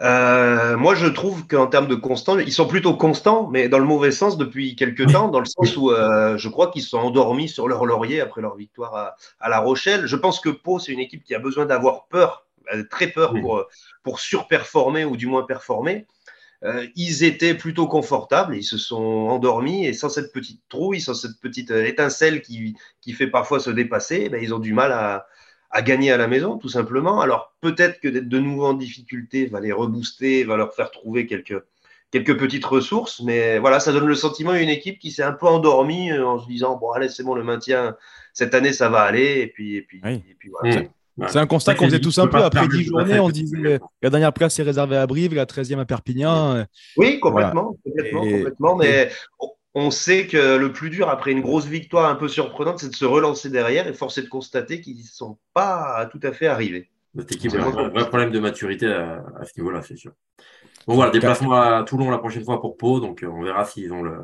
Euh, 0.00 0.76
moi, 0.76 0.94
je 0.94 1.08
trouve 1.08 1.46
qu'en 1.48 1.66
termes 1.66 1.88
de 1.88 1.96
constants, 1.96 2.38
ils 2.38 2.52
sont 2.52 2.68
plutôt 2.68 2.94
constants, 2.94 3.48
mais 3.50 3.68
dans 3.68 3.80
le 3.80 3.84
mauvais 3.84 4.12
sens 4.12 4.38
depuis 4.38 4.76
quelques 4.76 5.10
temps, 5.10 5.26
dans 5.28 5.40
le 5.40 5.46
sens 5.46 5.76
où 5.76 5.90
euh, 5.90 6.38
je 6.38 6.48
crois 6.48 6.70
qu'ils 6.70 6.82
sont 6.82 6.98
endormis 6.98 7.48
sur 7.48 7.66
leur 7.66 7.84
laurier 7.84 8.20
après 8.20 8.42
leur 8.42 8.56
victoire 8.56 8.94
à, 8.94 9.16
à 9.40 9.48
La 9.48 9.58
Rochelle. 9.58 10.06
Je 10.06 10.14
pense 10.14 10.38
que 10.38 10.50
Pau, 10.50 10.78
c'est 10.78 10.92
une 10.92 11.00
équipe 11.00 11.24
qui 11.24 11.34
a 11.34 11.40
besoin 11.40 11.66
d'avoir 11.66 12.06
peur, 12.06 12.46
très 12.90 13.08
peur 13.08 13.34
pour, 13.40 13.64
pour 14.04 14.20
surperformer 14.20 15.04
ou 15.04 15.16
du 15.16 15.26
moins 15.26 15.42
performer. 15.42 16.06
Euh, 16.62 16.86
ils 16.94 17.24
étaient 17.24 17.54
plutôt 17.54 17.88
confortables, 17.88 18.54
ils 18.54 18.62
se 18.62 18.78
sont 18.78 19.02
endormis 19.02 19.84
et 19.84 19.92
sans 19.94 20.08
cette 20.08 20.32
petite 20.32 20.60
trouille, 20.68 21.00
sans 21.00 21.14
cette 21.14 21.40
petite 21.40 21.72
étincelle 21.72 22.40
qui, 22.40 22.76
qui 23.00 23.14
fait 23.14 23.26
parfois 23.26 23.58
se 23.58 23.70
dépasser, 23.70 24.28
ben, 24.28 24.40
ils 24.40 24.54
ont 24.54 24.60
du 24.60 24.72
mal 24.72 24.92
à, 24.92 25.26
à 25.72 25.82
gagner 25.82 26.12
à 26.12 26.16
la 26.18 26.28
maison, 26.28 26.58
tout 26.58 26.68
simplement. 26.68 27.20
Alors 27.20 27.54
peut-être 27.60 27.98
que 28.00 28.08
d'être 28.08 28.28
de 28.28 28.38
nouveau 28.38 28.66
en 28.66 28.74
difficulté 28.74 29.46
va 29.46 29.58
les 29.60 29.72
rebooster, 29.72 30.44
va 30.44 30.56
leur 30.56 30.74
faire 30.74 30.90
trouver 30.90 31.26
quelques, 31.26 31.60
quelques 32.10 32.38
petites 32.38 32.64
ressources, 32.66 33.22
mais 33.24 33.58
voilà, 33.58 33.80
ça 33.80 33.90
donne 33.92 34.06
le 34.06 34.14
sentiment 34.14 34.52
d'une 34.52 34.68
équipe 34.68 34.98
qui 34.98 35.10
s'est 35.10 35.22
un 35.22 35.32
peu 35.32 35.46
endormie 35.46 36.12
euh, 36.12 36.26
en 36.26 36.38
se 36.38 36.46
disant 36.46 36.76
bon 36.76 36.92
allez 36.92 37.08
c'est 37.08 37.22
bon 37.24 37.34
le 37.34 37.42
maintien 37.42 37.96
cette 38.34 38.54
année 38.54 38.72
ça 38.74 38.88
va 38.90 39.00
aller 39.00 39.40
et 39.40 39.46
puis 39.46 39.76
et 39.76 39.82
puis, 39.82 40.00
Oui. 40.04 40.22
et 40.30 40.34
puis 40.38 40.50
voilà. 40.50 40.82
Mmh. 41.18 41.26
C'est 41.28 41.38
un 41.38 41.46
constat 41.46 41.74
qu'on 41.74 41.84
faisait 41.86 42.00
tous 42.00 42.18
un 42.18 42.26
peu 42.26 42.38
après 42.38 42.60
permettre 42.60 42.74
10 42.74 42.86
de 42.86 42.92
passer 42.92 43.04
journées. 43.06 43.18
à 43.18 43.22
On 43.24 43.28
disait 43.30 43.80
la 44.02 44.10
dernière 44.10 44.32
place 44.32 44.58
est 44.58 44.62
réservée 44.62 44.96
à 44.96 45.06
Brive, 45.06 45.34
la 45.34 45.44
13e 45.44 45.78
à 45.78 45.84
Perpignan. 45.84 46.64
Oui, 46.96 47.20
complètement, 47.20 47.76
complètement, 47.84 48.24
Et- 48.24 48.32
complètement. 48.32 48.76
Mais 48.76 49.10
on- 49.74 49.90
sait 49.90 50.26
que 50.26 50.56
le 50.56 50.72
plus 50.72 50.90
dur 50.90 51.08
après 51.08 51.32
une 51.32 51.40
grosse 51.40 51.66
victoire 51.66 52.08
un 52.10 52.14
peu 52.16 52.28
surprenante, 52.28 52.78
c'est 52.80 52.90
de 52.90 52.96
se 52.96 53.04
relancer 53.04 53.50
derrière 53.50 53.86
et 53.88 53.94
force 53.94 54.18
est 54.18 54.22
de 54.22 54.28
constater 54.28 54.80
qu'ils 54.80 54.98
ne 54.98 55.02
sont 55.04 55.38
pas 55.54 56.06
tout 56.12 56.20
à 56.22 56.32
fait 56.32 56.46
arrivés. 56.46 56.90
Cette 57.18 57.32
équipe 57.32 57.54
a 57.54 57.64
un 57.66 57.70
vrai, 57.90 58.08
problème 58.08 58.30
de 58.30 58.38
maturité 58.38 58.86
à, 58.86 59.22
à 59.38 59.44
ce 59.44 59.58
niveau-là, 59.60 59.82
c'est 59.82 59.96
sûr. 59.96 60.12
Bon 60.86 60.94
voilà, 60.96 61.12
déplacement 61.12 61.54
à 61.54 61.84
Toulon 61.84 62.10
la 62.10 62.18
prochaine 62.18 62.44
fois 62.44 62.60
pour 62.60 62.76
Pau, 62.78 63.00
donc 63.00 63.24
euh, 63.24 63.28
on 63.28 63.42
verra 63.44 63.64
s'ils 63.66 63.92
ont 63.92 64.02
le, 64.02 64.18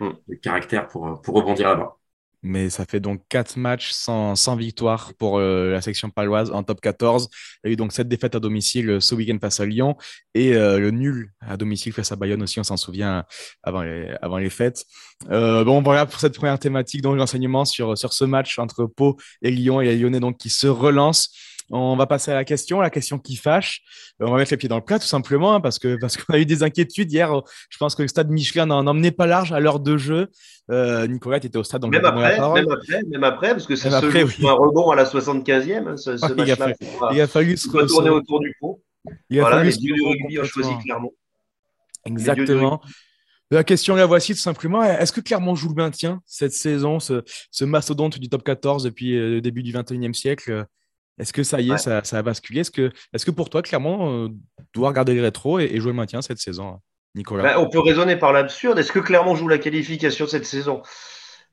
Hmm. 0.00 0.16
le 0.28 0.36
caractère 0.38 0.88
pour, 0.88 1.20
pour 1.22 1.34
rebondir 1.36 1.68
là-bas. 1.70 1.98
Mais 2.42 2.70
ça 2.70 2.86
fait 2.86 3.00
donc 3.00 3.22
4 3.28 3.56
matchs 3.56 3.90
sans, 3.90 4.34
sans 4.34 4.56
victoire 4.56 5.12
pour 5.18 5.38
euh, 5.38 5.72
la 5.72 5.80
section 5.82 6.10
paloise 6.10 6.50
en 6.50 6.62
top 6.62 6.80
14. 6.80 7.28
Il 7.64 7.68
y 7.68 7.70
a 7.70 7.72
eu 7.72 7.76
donc 7.76 7.92
cette 7.92 8.08
défaite 8.08 8.34
à 8.34 8.40
domicile 8.40 8.90
euh, 8.90 9.00
ce 9.00 9.14
week-end 9.14 9.38
face 9.40 9.60
à 9.60 9.66
Lyon 9.66 9.96
et 10.34 10.54
euh, 10.54 10.78
le 10.78 10.90
nul 10.90 11.32
à 11.40 11.56
domicile 11.56 11.92
face 11.92 12.12
à 12.12 12.16
Bayonne 12.16 12.42
aussi, 12.42 12.60
on 12.60 12.64
s'en 12.64 12.76
souvient 12.76 13.24
avant 13.62 13.82
les, 13.82 14.14
avant 14.22 14.38
les 14.38 14.50
fêtes. 14.50 14.84
Euh, 15.30 15.64
bon, 15.64 15.82
voilà 15.82 16.06
pour 16.06 16.20
cette 16.20 16.34
première 16.34 16.58
thématique, 16.58 17.02
donc 17.02 17.16
l'enseignement 17.16 17.64
sur, 17.64 17.98
sur 17.98 18.12
ce 18.12 18.24
match 18.24 18.58
entre 18.58 18.86
Pau 18.86 19.16
et 19.42 19.50
Lyon 19.50 19.80
et 19.80 19.86
les 19.86 19.98
Lyonnais 19.98 20.20
donc 20.20 20.38
qui 20.38 20.50
se 20.50 20.66
relancent. 20.66 21.30
On 21.72 21.96
va 21.96 22.06
passer 22.06 22.32
à 22.32 22.34
la 22.34 22.44
question, 22.44 22.80
la 22.80 22.90
question 22.90 23.18
qui 23.18 23.36
fâche. 23.36 23.82
Euh, 24.20 24.26
on 24.26 24.32
va 24.32 24.38
mettre 24.38 24.50
les 24.50 24.56
pieds 24.56 24.68
dans 24.68 24.76
le 24.76 24.82
plat 24.84 24.98
tout 24.98 25.06
simplement 25.06 25.54
hein, 25.54 25.60
parce 25.60 25.78
que 25.78 25.96
parce 26.00 26.16
qu'on 26.16 26.32
a 26.34 26.38
eu 26.38 26.44
des 26.46 26.62
inquiétudes 26.64 27.12
hier. 27.12 27.30
Je 27.70 27.78
pense 27.78 27.94
que 27.94 28.02
le 28.02 28.08
stade 28.08 28.28
Michelin 28.30 28.66
n'en 28.66 28.86
emmenait 28.86 29.12
pas 29.12 29.26
large 29.26 29.52
à 29.52 29.60
l'heure 29.60 29.78
de 29.80 29.96
jeu. 29.96 30.28
Euh, 30.70 31.06
Nicolas, 31.06 31.38
tu 31.40 31.46
étais 31.46 31.58
au 31.58 31.62
stade 31.64 31.82
donc 31.82 31.92
Même 31.92 32.04
après, 32.04 32.38
même 32.38 32.70
après, 32.70 33.02
même 33.08 33.24
après, 33.24 33.50
parce 33.50 33.66
que 33.66 33.74
après, 33.94 34.20
joue 34.20 34.28
oui. 34.42 34.48
un 34.48 34.52
rebond 34.52 34.90
à 34.90 34.96
la 34.96 35.04
75e, 35.04 35.86
hein, 35.88 35.96
ce, 35.96 36.16
ce 36.16 36.24
Ah, 36.26 36.30
il 36.36 36.50
a 36.50 36.56
pas- 36.56 36.72
Il 37.12 37.20
a 37.20 37.26
fallu 37.26 37.56
se 37.56 37.68
faut 37.68 37.78
pas 37.78 37.86
tourner 37.86 38.08
se- 38.08 38.12
autour 38.14 38.40
du 38.40 38.56
pot. 38.60 38.82
il 39.30 39.38
a 39.38 39.42
Voilà, 39.42 39.56
fallu 39.58 39.70
les 39.70 39.76
dieux 39.76 39.94
du 39.94 40.02
rugby 40.02 40.38
ont 40.40 40.44
choisi 40.44 40.70
clairement. 40.84 41.12
Exactement. 42.04 42.80
La 43.52 43.64
question 43.64 43.96
la 43.96 44.06
voici 44.06 44.32
tout 44.32 44.40
simplement. 44.40 44.82
Est-ce 44.84 45.12
que 45.12 45.20
Clermont 45.20 45.56
joue 45.56 45.68
le 45.70 45.74
maintien 45.74 46.20
cette 46.24 46.52
saison, 46.52 47.00
ce, 47.00 47.22
ce 47.50 47.64
mastodonte 47.64 48.18
du 48.20 48.28
top 48.28 48.44
14 48.44 48.84
depuis 48.84 49.16
euh, 49.16 49.28
le 49.30 49.40
début 49.40 49.62
du 49.64 49.72
21e 49.72 50.14
siècle? 50.14 50.66
Est-ce 51.20 51.32
que 51.32 51.42
ça 51.42 51.60
y 51.60 51.68
est, 51.68 51.72
Ouais. 51.72 51.78
ça, 51.78 52.02
ça 52.04 52.18
a 52.18 52.22
basculé? 52.22 52.60
Est-ce 52.60 52.70
que, 52.70 52.90
est 53.12 53.24
que 53.24 53.30
pour 53.30 53.50
toi, 53.50 53.62
Clermont 53.62 54.24
euh, 54.26 54.28
doit 54.74 54.88
regarder 54.88 55.14
les 55.14 55.20
rétros 55.20 55.58
et, 55.60 55.64
et 55.64 55.80
jouer 55.80 55.90
le 55.92 55.96
maintien 55.96 56.22
cette 56.22 56.38
saison, 56.38 56.78
Nicolas? 57.14 57.42
Ben, 57.42 57.58
on 57.58 57.68
peut 57.68 57.80
raisonner 57.80 58.16
par 58.16 58.32
l'absurde. 58.32 58.78
Est-ce 58.78 58.92
que 58.92 58.98
Clermont 59.00 59.34
joue 59.36 59.48
la 59.48 59.58
qualification 59.58 60.26
cette 60.26 60.46
saison? 60.46 60.82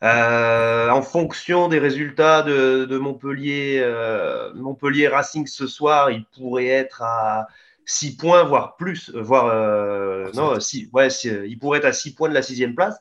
Euh, 0.04 0.90
En 0.90 1.02
fonction 1.02 1.68
des 1.68 1.80
résultats 1.80 2.44
de, 2.44 2.86
de 2.86 2.98
Montpellier, 2.98 3.80
euh, 3.82 4.54
Montpellier 4.54 5.08
Racing 5.08 5.48
ce 5.48 5.68
soir, 5.68 6.12
il 6.12 6.24
pourrait 6.36 6.68
être 6.68 7.02
à 7.02 7.48
6 7.86 8.16
points, 8.18 8.44
voire 8.44 8.76
plus, 8.76 9.10
voire 9.16 9.48
euh, 9.48 10.30
non, 10.34 10.60
six- 10.60 10.90
ouais, 10.94 11.08
il 11.08 11.58
pourrait 11.58 11.80
être 11.80 11.86
à 11.86 11.94
6 11.94 12.14
points 12.14 12.30
de 12.30 12.34
la 12.34 12.42
sixième 12.42 12.76
place. 12.76 12.96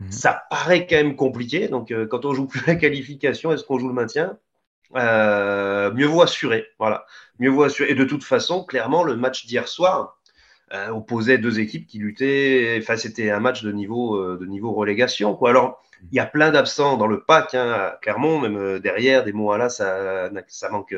Mhm. 0.00 0.12
Ça 0.12 0.42
paraît 0.50 0.86
quand 0.86 0.96
même 0.96 1.16
compliqué. 1.16 1.68
Donc, 1.68 1.92
quand 2.10 2.24
on 2.24 2.32
joue 2.34 2.46
plus 2.46 2.62
la 2.66 2.76
qualification, 2.76 3.50
est-ce 3.52 3.64
qu'on 3.64 3.78
joue 3.78 3.88
le 3.88 3.94
maintien? 3.94 4.38
Euh, 4.94 5.92
Mieux 5.92 6.06
vaut 6.06 6.22
assurer. 6.22 6.66
Voilà, 6.78 7.04
mieux 7.38 7.50
vaut 7.50 7.64
assurer. 7.64 7.90
Et 7.90 7.94
de 7.94 8.04
toute 8.04 8.24
façon, 8.24 8.64
clairement, 8.64 9.02
le 9.02 9.16
match 9.16 9.46
d'hier 9.46 9.68
soir 9.68 10.18
euh, 10.72 10.88
opposait 10.88 11.38
deux 11.38 11.60
équipes 11.60 11.86
qui 11.86 11.98
luttaient. 11.98 12.78
Enfin, 12.80 12.96
c'était 12.96 13.30
un 13.30 13.40
match 13.40 13.62
de 13.62 13.72
niveau, 13.72 14.16
euh, 14.16 14.38
de 14.40 14.46
niveau 14.46 14.72
relégation. 14.72 15.34
Quoi. 15.34 15.50
Alors, 15.50 15.82
il 16.10 16.16
y 16.16 16.20
a 16.20 16.26
plein 16.26 16.50
d'absents 16.50 16.96
dans 16.96 17.06
le 17.06 17.22
pack, 17.22 17.54
hein, 17.54 17.92
à 18.04 18.18
même 18.18 18.56
euh, 18.56 18.78
derrière, 18.78 19.24
des 19.24 19.32
mots 19.32 19.52
à 19.52 19.58
là, 19.58 19.68
ça, 19.68 20.30
ça, 20.48 20.68
manque, 20.70 20.94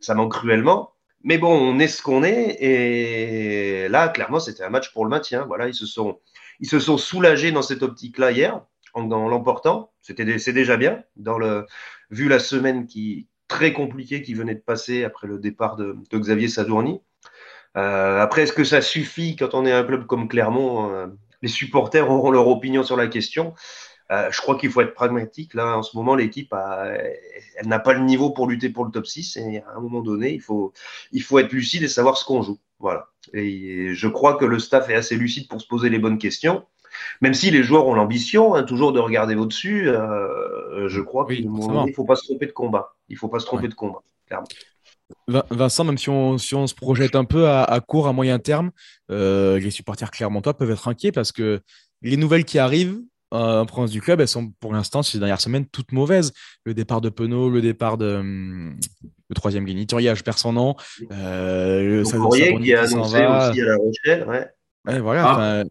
ça 0.00 0.14
manque 0.14 0.32
cruellement. 0.32 0.92
Mais 1.22 1.36
bon, 1.36 1.52
on 1.52 1.78
est 1.78 1.86
ce 1.86 2.02
qu'on 2.02 2.22
est. 2.22 2.56
Et 2.62 3.88
là, 3.88 4.08
clairement, 4.08 4.40
c'était 4.40 4.62
un 4.62 4.70
match 4.70 4.92
pour 4.92 5.04
le 5.04 5.10
maintien. 5.10 5.44
Voilà, 5.44 5.68
ils 5.68 5.74
se 5.74 5.86
sont, 5.86 6.18
ils 6.60 6.68
se 6.68 6.78
sont 6.78 6.96
soulagés 6.96 7.52
dans 7.52 7.62
cette 7.62 7.82
optique-là 7.82 8.32
hier, 8.32 8.62
en, 8.94 9.06
l'emportant. 9.28 9.92
C'était, 10.00 10.38
c'est 10.38 10.52
déjà 10.52 10.76
bien, 10.76 11.02
vu 12.10 12.28
la 12.28 12.38
semaine 12.38 12.86
qui 12.86 13.28
très 13.50 13.72
compliquée 13.72 14.22
qui 14.22 14.32
venait 14.32 14.54
de 14.54 14.60
passer 14.60 15.04
après 15.04 15.26
le 15.26 15.38
départ 15.38 15.76
de, 15.76 15.96
Xavier 16.14 16.48
Sadourny. 16.48 17.02
Euh, 17.76 18.20
après, 18.20 18.42
est-ce 18.42 18.52
que 18.52 18.64
ça 18.64 18.80
suffit 18.80 19.36
quand 19.36 19.54
on 19.54 19.66
est 19.66 19.72
un 19.72 19.84
club 19.84 20.06
comme 20.06 20.28
Clermont 20.28 20.90
euh, 20.92 21.08
Les 21.42 21.48
supporters 21.48 22.08
auront 22.08 22.30
leur 22.30 22.48
opinion 22.48 22.84
sur 22.84 22.96
la 22.96 23.08
question? 23.08 23.54
Euh, 24.12 24.28
je 24.30 24.40
crois 24.40 24.56
qu'il 24.56 24.70
faut 24.70 24.80
être 24.80 24.94
pragmatique. 24.94 25.54
Là, 25.54 25.76
en 25.76 25.82
ce 25.82 25.96
moment, 25.96 26.14
l'équipe, 26.14 26.54
elle 26.54 27.66
n'a 27.66 27.80
pas 27.80 27.92
le 27.92 28.00
niveau 28.00 28.30
pour 28.30 28.48
lutter 28.48 28.70
pour 28.70 28.84
le 28.84 28.92
top 28.92 29.06
6. 29.06 29.36
Et 29.36 29.58
à 29.58 29.76
un 29.76 29.80
moment 29.80 30.00
donné, 30.00 30.32
il 30.32 30.40
faut, 30.40 30.72
il 31.12 31.22
faut 31.22 31.38
être 31.38 31.52
lucide 31.52 31.82
et 31.82 31.88
savoir 31.88 32.16
ce 32.16 32.24
qu'on 32.24 32.42
joue. 32.42 32.58
Voilà. 32.78 33.08
Et 33.32 33.94
je 33.94 34.08
crois 34.08 34.34
que 34.34 34.44
le 34.44 34.58
staff 34.58 34.88
est 34.90 34.94
assez 34.94 35.16
lucide 35.16 35.48
pour 35.48 35.60
se 35.60 35.66
poser 35.66 35.90
les 35.90 35.98
bonnes 35.98 36.18
questions. 36.18 36.64
Même 37.20 37.34
si 37.34 37.50
les 37.50 37.62
joueurs 37.62 37.86
ont 37.86 37.94
l'ambition 37.94 38.54
hein, 38.54 38.62
toujours 38.62 38.92
de 38.92 39.00
regarder 39.00 39.34
au-dessus, 39.34 39.88
euh, 39.88 40.88
je 40.88 41.00
crois 41.00 41.24
Oui, 41.26 41.36
qu'il 41.36 41.52
ne 41.52 41.92
faut 41.92 42.04
pas 42.04 42.16
se 42.16 42.24
tromper 42.24 42.46
de 42.46 42.52
combat. 42.52 42.94
Il 43.08 43.14
ne 43.14 43.18
faut 43.18 43.28
pas 43.28 43.38
se 43.38 43.46
tromper 43.46 43.64
Ouais. 43.64 43.68
de 43.68 43.74
combat, 43.74 44.02
clairement. 44.26 44.48
Vincent, 45.50 45.84
même 45.84 45.98
si 45.98 46.08
on, 46.08 46.38
si 46.38 46.54
on 46.54 46.66
se 46.66 46.74
projette 46.74 47.16
un 47.16 47.24
peu 47.24 47.48
à, 47.48 47.80
court, 47.86 48.06
à 48.06 48.12
moyen 48.12 48.38
terme, 48.38 48.70
les 49.08 49.70
supporters 49.70 50.10
clermontois 50.10 50.54
peuvent 50.56 50.70
être 50.70 50.86
inquiets 50.88 51.12
parce 51.12 51.32
que 51.32 51.60
les 52.02 52.16
nouvelles 52.16 52.44
qui 52.44 52.58
arrivent 52.58 53.00
en 53.32 53.64
province 53.64 53.90
du 53.90 54.00
club, 54.00 54.20
elles 54.20 54.28
sont 54.28 54.52
pour 54.60 54.72
l'instant, 54.72 55.02
ces 55.02 55.18
dernières 55.18 55.40
semaines, 55.40 55.66
toutes 55.66 55.92
mauvaises. 55.92 56.32
Le 56.64 56.74
départ 56.74 57.00
de 57.00 57.08
Penaud, 57.08 57.48
le 57.50 57.60
départ 57.60 57.96
de 57.96 58.16
hum, 58.16 58.76
le 59.28 59.34
troisième 59.34 59.64
Guiniturier, 59.64 60.14
je 60.16 60.22
perds 60.22 60.38
son 60.38 60.52
nom. 60.52 60.74
Euh, 61.12 62.02
le 62.02 62.58
qui 62.60 62.74
a 62.74 62.82
annoncé 62.82 63.18
aussi 63.18 63.60
à 63.60 63.64
La 63.64 63.76
Rochelle. 63.76 64.26
Ouais. 64.28 64.98
voilà. 65.00 65.24
Ah 65.26 65.64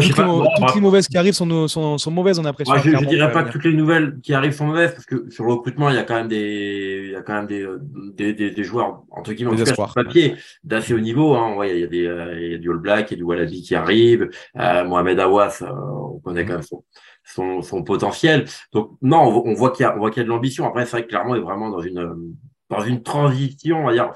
toutes, 0.00 0.74
les, 0.74 0.80
mauvaises 0.80 1.06
qui 1.06 1.18
arrivent 1.18 1.34
sont, 1.34 1.68
sont, 1.68 1.98
sont 1.98 2.10
mauvaises, 2.10 2.38
on 2.38 2.42
a 2.42 2.46
l'impression. 2.46 2.74
je 2.76 2.90
ne 2.90 3.04
dirais 3.04 3.30
pas 3.30 3.42
que 3.42 3.52
toutes 3.52 3.64
les 3.64 3.74
nouvelles 3.74 4.18
qui 4.22 4.32
arrivent 4.34 4.52
sont 4.52 4.66
mauvaises, 4.66 4.92
parce 4.92 5.04
que 5.04 5.30
sur 5.30 5.44
le 5.44 5.52
recrutement, 5.52 5.90
il 5.90 5.96
y 5.96 5.98
a 5.98 6.04
quand 6.04 6.14
même 6.14 6.28
des, 6.28 7.02
il 7.06 7.10
y 7.10 7.16
a 7.16 7.22
quand 7.22 7.34
même 7.34 7.46
des, 7.46 7.66
des, 8.14 8.32
des, 8.32 8.50
des 8.50 8.64
joueurs, 8.64 9.02
entre 9.10 9.32
guillemets, 9.32 9.64
sur 9.64 9.92
papier, 9.94 10.36
d'assez 10.64 10.94
haut 10.94 11.00
niveau. 11.00 11.34
Hein. 11.34 11.54
Ouais, 11.56 11.76
il, 11.76 11.80
y 11.80 11.84
a 11.84 11.86
des, 11.86 12.06
euh, 12.06 12.40
il 12.40 12.52
y 12.52 12.54
a 12.54 12.58
du 12.58 12.70
All 12.70 12.78
Black, 12.78 13.10
il 13.10 13.14
y 13.14 13.16
a 13.16 13.18
du 13.18 13.22
Wallaby 13.24 13.62
qui 13.62 13.74
arrive. 13.74 14.30
Euh, 14.58 14.84
Mohamed 14.84 15.20
Awas, 15.20 15.58
euh, 15.62 15.70
on 15.70 16.18
connaît 16.20 16.44
quand 16.44 16.54
même 16.54 16.62
son, 16.62 16.84
son, 17.24 17.62
son 17.62 17.82
potentiel. 17.82 18.46
Donc, 18.72 18.96
non, 19.02 19.18
on, 19.18 19.50
on 19.50 19.54
voit 19.54 19.70
qu'il 19.70 19.84
y 19.84 19.86
a, 19.86 19.94
on 19.94 19.98
voit 19.98 20.10
qu'il 20.10 20.20
y 20.20 20.24
a 20.24 20.24
de 20.24 20.30
l'ambition. 20.30 20.66
Après, 20.66 20.84
c'est 20.84 20.92
vrai 20.92 21.02
que 21.04 21.08
clairement, 21.08 21.34
il 21.34 21.38
est 21.40 21.44
vraiment 21.44 21.70
dans 21.70 21.80
une, 21.80 22.34
dans 22.70 22.80
une 22.80 23.02
transition, 23.02 23.82
on 23.82 23.86
va 23.86 23.92
dire 23.92 24.12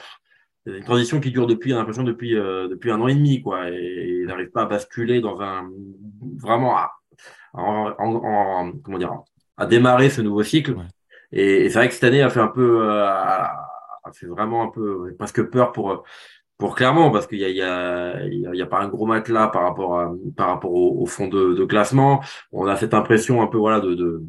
une 0.66 0.84
transition 0.84 1.20
qui 1.20 1.30
dure 1.30 1.46
depuis, 1.46 1.70
l'impression 1.70 2.02
depuis 2.02 2.36
euh, 2.36 2.68
depuis 2.68 2.90
un 2.90 3.00
an 3.00 3.08
et 3.08 3.14
demi, 3.14 3.42
quoi. 3.42 3.70
Et, 3.70 4.18
il 4.20 4.26
n'arrive 4.26 4.50
pas 4.50 4.62
à 4.62 4.66
basculer 4.66 5.20
dans 5.20 5.40
un 5.40 5.70
vraiment 6.36 6.76
à, 6.76 6.92
en, 7.54 8.72
comment 8.82 8.98
dire 8.98 9.12
à 9.56 9.66
démarrer 9.66 10.10
ce 10.10 10.20
nouveau 10.20 10.42
cycle. 10.42 10.76
Et, 11.32 11.68
c'est 11.70 11.78
vrai 11.78 11.88
que 11.88 11.94
cette 11.94 12.04
année 12.04 12.22
a 12.22 12.30
fait 12.30 12.40
un 12.40 12.48
peu, 12.48 12.82
euh, 12.82 13.04
a 13.04 14.12
fait 14.12 14.26
vraiment 14.26 14.62
un 14.64 14.68
peu 14.68 15.14
presque 15.18 15.42
peur 15.50 15.72
pour 15.72 16.04
pour 16.58 16.74
clairement 16.74 17.10
parce 17.10 17.26
qu'il 17.26 17.38
y 17.38 17.44
a 17.44 17.48
il 17.48 17.56
y 17.56 17.62
a 17.62 18.24
il 18.24 18.58
y 18.58 18.62
a 18.62 18.66
pas 18.66 18.80
un 18.80 18.88
gros 18.88 19.06
matelas 19.06 19.48
par 19.48 19.62
rapport 19.62 20.00
à 20.00 20.12
par 20.36 20.48
rapport 20.48 20.72
au, 20.72 21.06
fond 21.06 21.28
de, 21.28 21.54
de, 21.54 21.64
classement. 21.64 22.22
On 22.52 22.66
a 22.66 22.76
cette 22.76 22.94
impression 22.94 23.42
un 23.42 23.46
peu 23.46 23.58
voilà 23.58 23.80
de, 23.80 23.94
de 23.94 24.22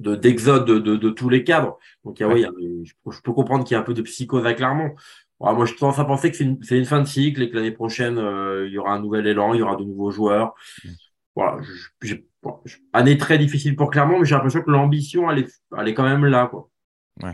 de 0.00 0.16
d'exode 0.16 0.64
de, 0.64 0.78
de, 0.78 0.96
de, 0.96 1.10
tous 1.10 1.28
les 1.28 1.44
cadres. 1.44 1.78
Donc 2.04 2.18
il 2.18 2.22
y 2.22 2.26
a, 2.26 2.28
ouais. 2.28 2.48
je, 2.84 3.20
peux 3.22 3.32
comprendre 3.32 3.64
qu'il 3.64 3.74
y 3.74 3.76
a 3.76 3.80
un 3.80 3.84
peu 3.84 3.94
de 3.94 4.02
psychose 4.02 4.46
à 4.46 4.54
Clermont 4.54 4.94
moi, 5.40 5.64
je 5.64 5.74
tendance 5.74 5.98
à 5.98 6.04
penser 6.04 6.30
que 6.30 6.36
c'est 6.36 6.44
une, 6.44 6.60
une, 6.70 6.84
fin 6.84 7.00
de 7.00 7.06
cycle 7.06 7.42
et 7.42 7.50
que 7.50 7.56
l'année 7.56 7.70
prochaine, 7.70 8.18
euh, 8.18 8.66
il 8.66 8.72
y 8.72 8.78
aura 8.78 8.92
un 8.92 9.00
nouvel 9.00 9.26
élan, 9.26 9.54
il 9.54 9.60
y 9.60 9.62
aura 9.62 9.76
de 9.76 9.84
nouveaux 9.84 10.10
joueurs. 10.10 10.54
Mm. 10.84 10.88
Voilà, 11.36 11.58
année 12.92 13.16
très 13.16 13.38
difficile 13.38 13.76
pour 13.76 13.90
Clermont, 13.90 14.18
mais 14.18 14.26
j'ai 14.26 14.34
l'impression 14.34 14.62
que 14.62 14.70
l'ambition, 14.70 15.30
elle 15.30 15.40
est, 15.40 15.60
elle 15.78 15.88
est 15.88 15.94
quand 15.94 16.02
même 16.02 16.26
là. 16.26 16.48
Quoi. 16.48 16.68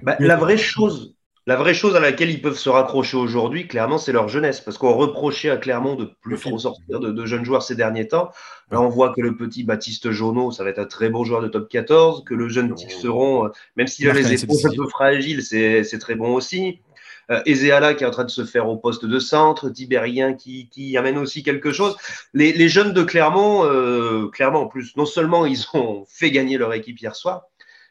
Bah, 0.02 0.16
la 0.20 0.36
vraie 0.36 0.58
chose, 0.58 1.16
la 1.46 1.56
vraie 1.56 1.74
chose 1.74 1.96
à 1.96 2.00
laquelle 2.00 2.30
ils 2.30 2.42
peuvent 2.42 2.58
se 2.58 2.68
raccrocher 2.68 3.16
aujourd'hui, 3.16 3.66
clairement, 3.66 3.98
c'est 3.98 4.12
leur 4.12 4.28
jeunesse. 4.28 4.60
Parce 4.60 4.76
qu'on 4.78 4.92
reprochait 4.92 5.48
à 5.48 5.56
Clermont 5.56 5.94
de 5.94 6.10
plus 6.20 6.38
trop 6.38 6.58
sortir 6.58 7.00
de, 7.00 7.10
de, 7.10 7.26
jeunes 7.26 7.44
joueurs 7.44 7.62
ces 7.62 7.74
derniers 7.74 8.06
temps. 8.06 8.30
Là, 8.70 8.82
on 8.82 8.88
voit 8.88 9.14
que 9.14 9.20
le 9.20 9.34
petit 9.34 9.64
Baptiste 9.64 10.10
Jauneau, 10.10 10.50
ça 10.50 10.62
va 10.62 10.70
être 10.70 10.78
un 10.78 10.86
très 10.86 11.08
bon 11.08 11.24
joueur 11.24 11.40
de 11.40 11.48
top 11.48 11.68
14, 11.68 12.24
que 12.24 12.34
le 12.34 12.48
jeune 12.48 12.74
Tixeron, 12.74 13.46
euh, 13.46 13.48
même 13.76 13.86
s'il 13.86 14.10
a 14.10 14.12
les 14.12 14.44
épaules 14.44 14.56
un 14.64 14.76
peu 14.76 14.88
fragiles, 14.88 15.42
c'est 15.42 15.98
très 15.98 16.16
bon 16.16 16.34
aussi 16.34 16.80
euh, 17.30 17.42
Ezeala 17.46 17.94
qui 17.94 18.04
est 18.04 18.06
en 18.06 18.10
train 18.10 18.24
de 18.24 18.30
se 18.30 18.44
faire 18.44 18.68
au 18.68 18.76
poste 18.76 19.04
de 19.04 19.18
centre, 19.18 19.70
Tibérien 19.70 20.34
qui, 20.34 20.68
qui 20.68 20.96
amène 20.96 21.18
aussi 21.18 21.42
quelque 21.42 21.72
chose. 21.72 21.96
Les, 22.34 22.52
les 22.52 22.68
jeunes 22.68 22.92
de 22.92 23.02
Clermont, 23.02 23.64
euh, 23.64 24.28
Clermont 24.28 24.60
en 24.60 24.66
plus, 24.68 24.96
non 24.96 25.06
seulement 25.06 25.46
ils 25.46 25.64
ont 25.74 26.04
fait 26.08 26.30
gagner 26.30 26.58
leur 26.58 26.72
équipe 26.72 27.00
hier 27.00 27.16
soir, 27.16 27.44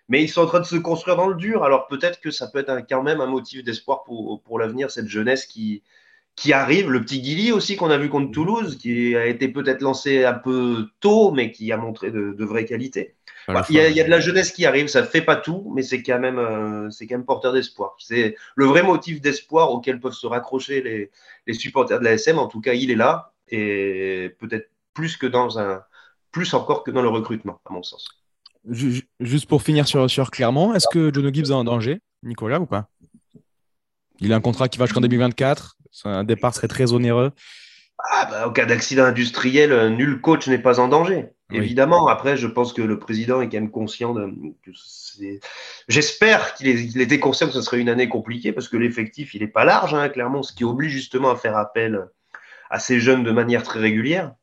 mais 0.08 0.24
ils 0.24 0.30
sont 0.30 0.42
en 0.42 0.48
train 0.48 0.60
de 0.60 0.66
se 0.66 0.76
construire 0.76 1.18
dans 1.18 1.28
le 1.28 1.36
dur. 1.36 1.64
Alors 1.64 1.88
peut-être 1.88 2.20
que 2.22 2.32
ça 2.32 2.48
peut 2.48 2.60
être 2.60 2.86
quand 2.90 3.04
même 3.04 3.22
un 3.22 3.28
motif 3.28 3.64
d'espoir 3.64 4.04
pour, 4.04 4.42
pour 4.44 4.60
l'avenir, 4.60 4.92
cette 4.92 5.08
jeunesse 5.08 5.46
qui, 5.46 5.84
qui 6.36 6.54
arrive. 6.54 6.92
Le 6.92 7.02
petit 7.02 7.22
Guilly 7.22 7.52
aussi 7.52 7.76
qu'on 7.76 7.90
a 7.90 7.98
vu 7.98 8.10
contre 8.10 8.32
Toulouse, 8.32 8.78
qui 8.78 9.16
a 9.16 9.26
été 9.26 9.48
peut-être 9.48 9.82
lancé 9.82 10.26
un 10.26 10.34
peu 10.34 10.88
tôt, 11.00 11.32
mais 11.32 11.52
qui 11.52 11.72
a 11.72 11.78
montré 11.78 12.12
de, 12.12 12.34
de 12.38 12.46
vraies 12.46 12.66
qualités. 12.66 13.16
Il, 13.70 13.76
y 13.76 14.02
a, 14.02 14.04
de 14.04 14.10
la 14.10 14.20
jeunesse 14.20 14.52
qui 14.52 14.66
arrive, 14.66 14.88
ça 14.88 15.02
ne 15.02 15.06
fait 15.06 15.22
pas 15.22 15.36
tout, 15.36 15.72
mais 15.76 15.84
c'est 15.84 16.02
quand 16.02 16.20
même, 16.20 16.40
euh, 16.40 16.90
c'est 16.90 17.06
quand 17.06 17.16
même 17.16 17.26
porteur 17.26 17.54
d'espoir. 17.54 17.96
C'est 18.00 18.36
le 18.56 18.66
vrai 18.66 18.82
motif 18.82 19.22
d'espoir 19.22 19.72
auquel 19.72 20.00
peuvent 20.00 20.14
se 20.14 20.28
raccrocher 20.28 20.82
les, 20.82 21.12
les 21.46 21.54
supporters 21.54 22.00
de 22.00 22.04
la 22.04 22.14
SM. 22.14 22.40
En 22.40 22.48
tout 22.48 22.62
cas, 22.62 22.74
il 22.74 22.92
est 22.92 22.96
là 22.96 23.34
et 23.50 24.36
peut-être 24.40 24.70
plus 24.94 25.18
que 25.18 25.28
dans 25.28 25.60
un, 25.60 25.84
plus 26.32 26.54
encore 26.54 26.84
que 26.84 26.92
dans 26.92 27.02
le 27.02 27.10
recrutement, 27.10 27.62
à 27.70 27.74
mon 27.74 27.84
sens. 27.84 28.08
Juste 28.68 29.48
pour 29.48 29.62
finir 29.62 29.88
sur, 29.88 30.10
sur 30.10 30.32
Clermont, 30.32 30.74
est-ce 30.74 30.88
que 30.92 31.12
John 31.14 31.32
Gibbs 31.34 31.50
est 31.50 31.52
en 31.52 31.64
danger, 31.64 32.02
Nicolas, 32.24 32.60
ou 32.60 32.66
pas? 32.66 32.90
Il 34.20 34.34
a 34.34 34.36
un 34.36 34.42
contrat 34.42 34.68
qui 34.68 34.80
va 34.80 34.86
jusqu'en 34.86 35.02
2024. 35.02 35.78
Un 36.06 36.24
départ 36.24 36.56
serait 36.56 36.68
très 36.68 36.94
onéreux. 36.94 37.32
Ah 37.98 38.28
bah, 38.30 38.48
au 38.48 38.52
cas 38.52 38.66
d'accident 38.66 39.06
industriel, 39.06 39.90
nul 39.96 40.20
coach 40.22 40.48
n'est 40.48 40.60
pas 40.60 40.80
en 40.80 40.88
danger. 40.88 41.30
Évidemment, 41.52 42.08
après, 42.08 42.38
je 42.38 42.48
pense 42.48 42.74
que 42.74 42.82
le 42.82 42.98
président 42.98 43.40
est 43.40 43.50
quand 43.50 43.58
même 43.58 43.70
conscient 43.70 44.14
de. 44.14 44.34
J'espère 45.88 46.56
qu'il 46.56 47.02
était 47.02 47.20
conscient 47.20 47.48
que 47.48 47.54
ce 47.54 47.62
serait 47.62 47.80
une 47.80 47.90
année 47.90 48.10
compliquée 48.10 48.52
parce 48.52 48.68
que 48.68 48.78
l'effectif, 48.78 49.36
il 49.36 49.42
n'est 49.42 49.48
pas 49.48 49.64
large, 49.64 49.94
hein, 49.94 50.10
clairement, 50.10 50.42
ce 50.42 50.54
qui 50.54 50.64
oblige 50.64 50.92
justement 50.92 51.30
à 51.30 51.36
faire 51.36 51.56
appel 51.56 52.08
à 52.72 52.80
ces 52.80 53.00
jeunes 53.00 53.24
de 53.24 53.32
manière 53.32 53.62
très 53.62 53.80
régulière. 53.80 54.34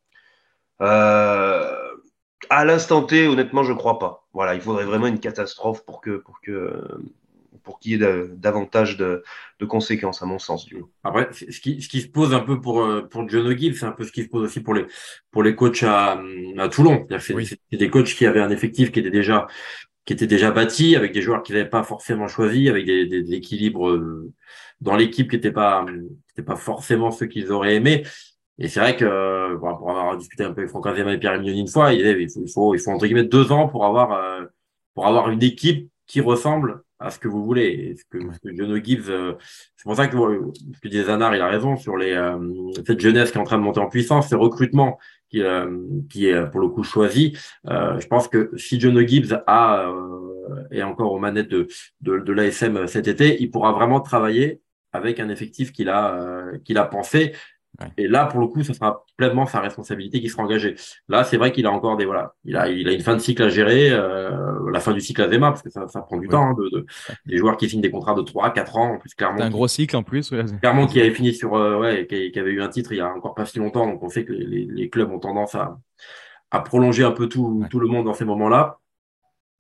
Euh, 0.81 1.77
à 2.51 2.65
l'instant 2.65 3.03
T, 3.03 3.27
honnêtement, 3.27 3.65
je 3.65 3.73
ne 3.73 3.77
crois 3.77 3.99
pas. 3.99 4.27
Voilà, 4.33 4.55
il 4.55 4.61
faudrait 4.61 4.85
vraiment 4.85 5.09
une 5.09 5.21
catastrophe 5.21 5.85
pour 5.85 6.01
que, 6.01 6.19
pour 6.19 6.41
que 6.41 6.85
pour 7.63 7.79
qu'il 7.79 7.93
y 7.93 7.95
ait 8.05 8.29
davantage 8.37 8.97
de, 8.97 9.23
conséquences, 9.69 10.23
à 10.23 10.27
mon 10.27 10.41
sens. 10.41 10.67
Du 10.67 10.83
Après, 11.05 11.29
ce 11.33 11.61
qui, 11.61 11.81
ce 11.81 11.89
qui 11.89 12.01
se 12.01 12.09
pose 12.09 12.35
un 12.35 12.41
peu 12.41 12.61
pour, 12.61 12.83
euh, 12.83 13.03
pour 13.03 13.29
John 13.29 13.47
O'Gill, 13.47 13.77
c'est 13.77 13.87
un 13.87 13.93
peu 13.93 14.03
ce 14.03 14.11
qui 14.11 14.25
se 14.25 14.29
pose 14.29 14.43
aussi 14.43 14.61
pour 14.61 14.75
les, 14.75 14.87
pour 15.31 15.45
les 15.45 15.55
coachs 15.55 15.85
à, 15.85 16.21
à 16.59 16.69
Toulon. 16.69 17.07
C'est 17.21 17.59
des 17.71 17.89
coachs 17.89 18.07
qui 18.07 18.27
avaient 18.27 18.41
un 18.41 18.51
effectif 18.51 18.91
qui 18.91 18.99
était 18.99 19.11
déjà 19.11 19.47
qui 20.05 20.13
était 20.13 20.27
déjà 20.27 20.51
bâti, 20.51 20.97
avec 20.97 21.13
des 21.13 21.23
joueurs 21.23 21.43
qu'ils 21.43 21.55
n'avaient 21.55 21.69
pas 21.69 21.85
forcément 21.85 22.27
choisis, 22.27 22.69
avec 22.69 22.87
des, 22.87 23.07
des, 23.07 23.35
équilibres 23.35 23.89
euh, 23.89 24.33
dans 24.81 24.97
l'équipe 24.97 25.31
qui 25.31 25.37
n'étaient 25.37 25.53
pas, 25.53 25.87
qui 26.35 26.43
pas 26.43 26.57
forcément 26.57 27.11
ceux 27.11 27.27
qu'ils 27.27 27.53
auraient 27.53 27.77
aimé. 27.77 28.03
Et 28.59 28.69
c'est 28.69 28.81
vrai 28.81 28.97
que, 28.97 29.57
pour 29.57 29.69
avoir 29.69 30.17
discuté 30.17 30.45
un 30.45 30.53
peu 30.53 30.61
avec 30.61 30.71
Franck 30.71 30.87
Azema 30.87 31.13
et 31.13 31.19
Pierre 31.19 31.39
Mignoni 31.39 31.61
une 31.61 31.69
fois, 31.69 31.93
il, 31.93 32.05
il, 32.05 32.29
faut, 32.29 32.43
il, 32.45 32.51
faut, 32.51 32.75
il 32.75 32.81
faut 32.81 32.91
entre 32.91 33.07
guillemets 33.07 33.25
deux 33.25 33.53
ans 33.53 33.69
pour 33.69 33.85
avoir, 33.85 34.13
euh, 34.13 34.45
pour 34.95 35.07
avoir 35.07 35.31
une 35.31 35.43
équipe 35.43 35.91
qui 36.07 36.21
ressemble 36.21 36.83
à 37.03 37.11
ce 37.11 37.19
que 37.19 37.29
vous 37.29 37.45
voulez. 37.45 37.97
ce 37.97 38.05
que, 38.11 38.33
ce 38.33 38.39
que 38.39 38.57
Jono 38.57 38.77
Gibbs, 38.83 39.09
euh, 39.09 39.35
c'est 39.77 39.85
pour 39.85 39.97
ça 39.97 40.07
que 40.07 40.17
ce 40.17 40.81
que 40.81 40.89
disait 40.89 41.05
Zanar, 41.05 41.35
il 41.35 41.43
a 41.43 41.49
raison 41.49 41.77
sur 41.77 41.97
les 41.97 42.13
euh, 42.13 42.39
cette 42.87 43.01
jeunesse 43.01 43.31
qui 43.31 43.39
est 43.39 43.41
en 43.41 43.45
train 43.45 43.59
de 43.59 43.63
monter 43.63 43.81
en 43.81 43.89
puissance, 43.89 44.31
ce 44.31 44.37
recrutement 44.37 44.99
qui, 45.29 45.43
euh, 45.43 45.67
qui 46.09 46.29
est 46.29 46.51
pour 46.51 46.61
le 46.61 46.69
coup 46.69 46.85
choisi. 46.85 47.37
je 47.65 48.07
pense 48.07 48.29
que 48.29 48.51
si 48.57 48.81
Jono 48.81 49.01
Gibbs 49.07 49.35
a 49.47 49.93
est 50.71 50.83
encore 50.83 51.13
aux 51.13 51.19
manettes 51.19 51.49
de 51.49 51.67
de, 52.01 52.19
de 52.19 52.33
l'ASM 52.33 52.87
cet 52.87 53.09
été, 53.09 53.43
il 53.43 53.51
pourra 53.51 53.73
vraiment 53.73 54.01
travailler 54.01 54.61
avec 54.93 55.21
un 55.21 55.29
effectif 55.29 55.73
qu'il 55.73 55.89
a 55.89 56.45
qu'il 56.65 56.79
a 56.79 56.85
pensé 56.85 57.33
et 57.97 58.07
là, 58.07 58.27
pour 58.27 58.41
le 58.41 58.47
coup, 58.47 58.63
ce 58.63 58.73
sera 58.73 59.05
pleinement 59.17 59.47
sa 59.47 59.61
responsabilité 59.61 60.21
qui 60.21 60.29
sera 60.29 60.43
engagée. 60.43 60.77
Là, 61.09 61.25
c'est 61.25 61.37
vrai 61.37 61.53
qu'il 61.53 61.67
a 61.67 61.73
encore 61.73 61.97
des 61.97 62.05
voilà, 62.05 62.35
il 62.45 62.57
a 62.57 62.69
il 62.69 62.89
a 62.89 62.93
une 62.93 63.01
fin 63.01 63.15
de 63.15 63.21
cycle 63.21 63.43
à 63.43 63.49
gérer, 63.49 63.91
euh, 63.91 64.71
la 64.71 64.81
fin 64.81 64.93
du 64.93 65.01
cycle 65.01 65.23
à 65.23 65.31
Zema 65.31 65.51
parce 65.51 65.63
que 65.63 65.71
ça, 65.71 65.89
ça 65.89 66.01
prend 66.03 66.19
du 66.19 66.29
temps 66.29 66.51
hein, 66.51 66.55
de, 66.59 66.69
de, 66.69 66.87
des 67.27 67.37
joueurs 67.39 67.57
qui 67.57 67.69
signent 67.69 67.81
des 67.81 67.91
contrats 67.91 68.15
de 68.15 68.23
3 68.23 68.53
4 68.53 68.77
ans 68.77 68.95
en 68.95 68.99
plus 68.99 69.15
clairement. 69.15 69.41
un 69.41 69.51
gros 69.51 69.69
cycle 69.69 69.97
en 69.97 70.03
plus. 70.03 70.31
Ouais. 70.31 70.45
Clairement 70.61 70.87
qui 70.87 71.01
avait 71.01 71.13
fini 71.13 71.33
sur 71.35 71.55
euh, 71.55 71.79
ouais, 71.79 72.07
qui, 72.07 72.31
qui, 72.31 72.39
avait 72.39 72.53
eu 72.53 72.63
un 72.63 72.69
titre 72.69 72.93
il 72.93 72.99
y 72.99 73.01
a 73.01 73.13
encore 73.13 73.35
pas 73.35 73.47
si 73.47 73.59
longtemps, 73.59 73.87
donc 73.87 74.03
on 74.03 74.09
sait 74.09 74.25
que 74.25 74.33
les, 74.33 74.67
les 74.67 74.91
clubs 74.91 75.11
ont 75.11 75.19
tendance 75.19 75.55
à 75.55 75.79
à 76.51 76.61
prolonger 76.61 77.05
un 77.05 77.13
peu 77.13 77.29
tout 77.29 77.65
tout 77.71 77.81
le 77.81 77.87
monde 77.87 78.05
dans 78.05 78.15
ces 78.15 78.27
moments-là. 78.27 78.79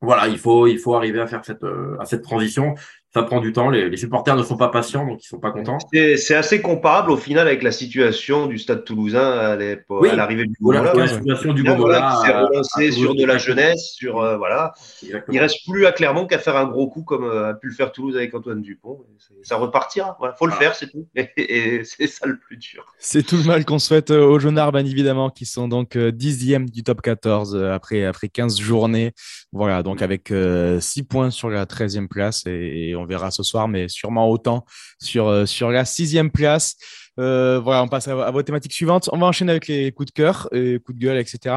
Voilà, 0.03 0.29
il 0.29 0.39
faut 0.39 0.67
il 0.67 0.79
faut 0.79 0.95
arriver 0.95 1.21
à 1.21 1.27
faire 1.27 1.45
cette 1.45 1.65
euh, 1.65 1.97
à 1.99 2.05
cette 2.05 2.23
transition 2.23 2.75
ça 3.15 3.23
prend 3.23 3.41
du 3.41 3.53
temps. 3.53 3.69
Les, 3.69 3.95
supporters 3.97 4.37
ne 4.37 4.43
sont 4.43 4.57
pas 4.57 4.69
patients, 4.69 5.07
donc 5.07 5.23
ils 5.23 5.29
sont 5.29 5.39
pas 5.39 5.51
contents. 5.51 5.79
C'est 5.93 6.35
assez 6.35 6.63
comparable 6.63 7.11
au 7.11 7.17
final 7.17 7.47
avec 7.47 7.63
la 7.63 7.73
situation 7.73 8.47
du 8.47 8.59
Stade 8.59 8.85
Toulousain 8.85 9.21
à 9.21 9.57
l'arrivée 9.57 10.47
du 10.47 10.55
Voilà, 10.61 10.95
la 10.95 11.07
situation 11.07 11.53
du 11.53 11.63
Voilà, 11.63 12.11
qui 12.11 12.27
s'est 12.27 12.37
relancé 12.37 12.93
sur 12.93 13.15
de 13.15 13.25
la 13.25 13.39
jeunesse, 13.39 13.93
sur 13.95 14.21
euh, 14.21 14.39
voilà. 14.39 14.73
Il 15.03 15.39
reste 15.39 15.59
plus 15.69 15.85
à 15.87 15.93
Clermont 15.93 16.27
qu'à 16.27 16.39
faire 16.39 16.57
un 16.57 16.65
gros 16.65 16.89
coup 16.89 17.03
comme 17.03 17.25
euh, 17.25 17.51
a 17.51 17.55
pu 17.55 17.69
le 17.69 17.75
faire 17.75 17.93
Toulouse 17.93 18.17
avec 18.17 18.35
Antoine 18.35 18.63
Dupont. 18.63 19.05
Ça 19.43 19.57
repartira. 19.57 20.17
Voilà, 20.19 20.35
faut 20.35 20.47
le 20.47 20.53
ah. 20.55 20.59
faire, 20.59 20.75
c'est 20.75 20.89
tout. 20.89 21.07
Et, 21.37 21.83
c'est 21.85 22.07
ça 22.07 22.27
le 22.27 22.39
plus 22.39 22.57
dur. 22.57 22.87
C'est 22.99 23.23
tout 23.23 23.37
le 23.37 23.45
mal 23.45 23.65
qu'on 23.65 23.79
souhaite 23.79 24.11
euh, 24.11 24.25
aux 24.25 24.39
Jaunards, 24.39 24.73
bien 24.73 24.85
évidemment, 24.87 25.29
qui 25.29 25.45
sont 25.45 25.69
donc 25.69 25.99
dixièmes 25.99 26.71
du 26.71 26.83
top 26.83 27.03
14 27.03 27.57
après 27.57 28.05
après 28.05 28.29
15 28.29 28.59
journées. 28.59 29.13
Voilà, 29.53 29.83
donc 29.83 30.01
avec 30.01 30.33
6 30.81 31.03
points 31.03 31.31
sur 31.31 31.51
la 31.51 31.67
13e 31.67 32.09
place 32.09 32.45
et, 32.47 32.95
on 32.97 33.02
verra 33.05 33.31
ce 33.31 33.43
soir, 33.43 33.69
mais 33.69 33.89
sûrement 33.89 34.29
autant 34.29 34.65
sur, 35.01 35.29
euh, 35.29 35.47
sur 35.47 35.71
la 35.71 35.85
sixième 35.85 36.31
place. 36.31 36.77
Euh, 37.19 37.61
voilà, 37.63 37.83
on 37.83 37.89
passe 37.89 38.09
à, 38.09 38.31
vos 38.31 38.43
thématiques 38.43 38.73
suivantes. 38.73 39.09
On 39.13 39.19
va 39.19 39.27
enchaîner 39.27 39.51
avec 39.51 39.67
les 39.67 39.93
coups 39.93 40.09
de 40.09 40.13
cœur, 40.13 40.49
coups 40.51 40.99
de 40.99 41.05
gueule, 41.05 41.19
etc. 41.19 41.57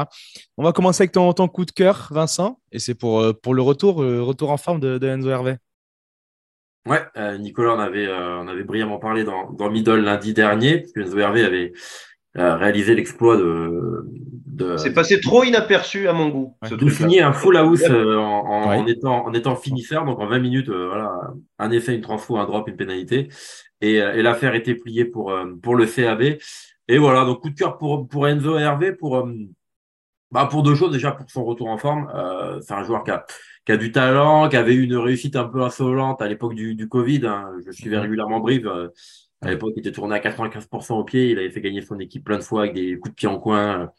On 0.56 0.64
va 0.64 0.72
commencer 0.72 1.02
avec 1.02 1.12
ton, 1.12 1.32
coup 1.48 1.64
de 1.64 1.70
cœur, 1.70 2.08
Vincent, 2.10 2.60
et 2.72 2.78
c'est 2.78 2.94
pour, 2.94 3.20
euh, 3.20 3.32
pour 3.32 3.54
le 3.54 3.62
retour, 3.62 3.96
retour 3.96 4.50
en 4.50 4.56
forme 4.56 4.80
de, 4.80 5.06
Enzo 5.06 5.30
Hervé. 5.30 5.56
Ouais, 6.86 7.02
Nicolas 7.38 7.72
en 7.72 7.78
avait, 7.80 8.06
on 8.08 8.46
avait 8.46 8.62
brillamment 8.62 8.98
parlé 8.98 9.24
dans, 9.24 9.50
dans 9.50 9.70
Middle 9.70 10.02
lundi 10.02 10.34
dernier, 10.34 10.82
parce 10.82 10.92
Enzo 10.96 11.18
Hervé 11.18 11.44
avait 11.44 11.72
réalisé 12.36 12.94
l'exploit 12.94 13.36
de, 13.36 14.06
de 14.46 14.76
c'est 14.76 14.92
passé 14.92 15.20
trop 15.20 15.44
inaperçu 15.44 16.08
à 16.08 16.12
mon 16.12 16.28
goût. 16.28 16.56
Ouais, 16.62 16.76
de 16.76 16.88
signer 16.90 17.22
un 17.22 17.32
full 17.32 17.56
house 17.56 17.84
en, 17.84 17.94
en, 17.94 18.78
en, 18.78 18.86
étant, 18.86 19.26
en 19.26 19.32
étant 19.32 19.56
finisseur, 19.56 20.04
donc 20.04 20.20
en 20.20 20.26
20 20.26 20.38
minutes, 20.38 20.68
voilà, 20.68 21.12
un 21.58 21.70
effet, 21.70 21.94
une 21.94 22.00
transfo, 22.00 22.36
un 22.36 22.44
drop, 22.44 22.68
une 22.68 22.76
pénalité. 22.76 23.28
Et, 23.80 23.94
et 23.94 24.22
l'affaire 24.22 24.54
était 24.54 24.74
pliée 24.74 25.04
pour, 25.04 25.34
pour 25.62 25.74
le 25.74 25.86
CAB. 25.86 26.38
Et 26.88 26.98
voilà, 26.98 27.24
donc 27.24 27.40
coup 27.40 27.50
de 27.50 27.54
cœur 27.54 27.78
pour, 27.78 28.08
pour 28.08 28.28
Enzo 28.28 28.56
Hervé 28.56 28.92
pour, 28.92 29.26
bah, 30.30 30.46
pour 30.50 30.62
deux 30.62 30.74
choses. 30.74 30.92
Déjà, 30.92 31.12
pour 31.12 31.30
son 31.30 31.44
retour 31.44 31.68
en 31.68 31.78
forme. 31.78 32.10
Euh, 32.14 32.60
c'est 32.60 32.74
un 32.74 32.84
joueur 32.84 33.04
qui 33.04 33.10
a, 33.10 33.24
qui 33.64 33.72
a 33.72 33.76
du 33.76 33.92
talent, 33.92 34.48
qui 34.48 34.56
avait 34.56 34.74
eu 34.74 34.82
une 34.82 34.96
réussite 34.96 35.36
un 35.36 35.44
peu 35.44 35.62
insolente 35.62 36.20
à 36.22 36.28
l'époque 36.28 36.54
du, 36.54 36.74
du 36.74 36.88
Covid. 36.88 37.26
Hein. 37.26 37.52
Je 37.64 37.72
suivais 37.72 37.98
régulièrement 37.98 38.40
Brive. 38.40 38.68
Euh, 38.68 38.88
à 39.42 39.50
l'époque, 39.50 39.74
il 39.76 39.80
était 39.80 39.92
tourné 39.92 40.14
à 40.14 40.18
95% 40.18 40.94
au 40.94 41.04
pied. 41.04 41.30
Il 41.30 41.38
avait 41.38 41.50
fait 41.50 41.60
gagner 41.60 41.82
son 41.82 41.98
équipe 42.00 42.24
plein 42.24 42.38
de 42.38 42.42
fois 42.42 42.62
avec 42.62 42.74
des 42.74 42.98
coups 42.98 43.10
de 43.10 43.14
pied 43.14 43.28
en 43.28 43.38
coin. 43.38 43.92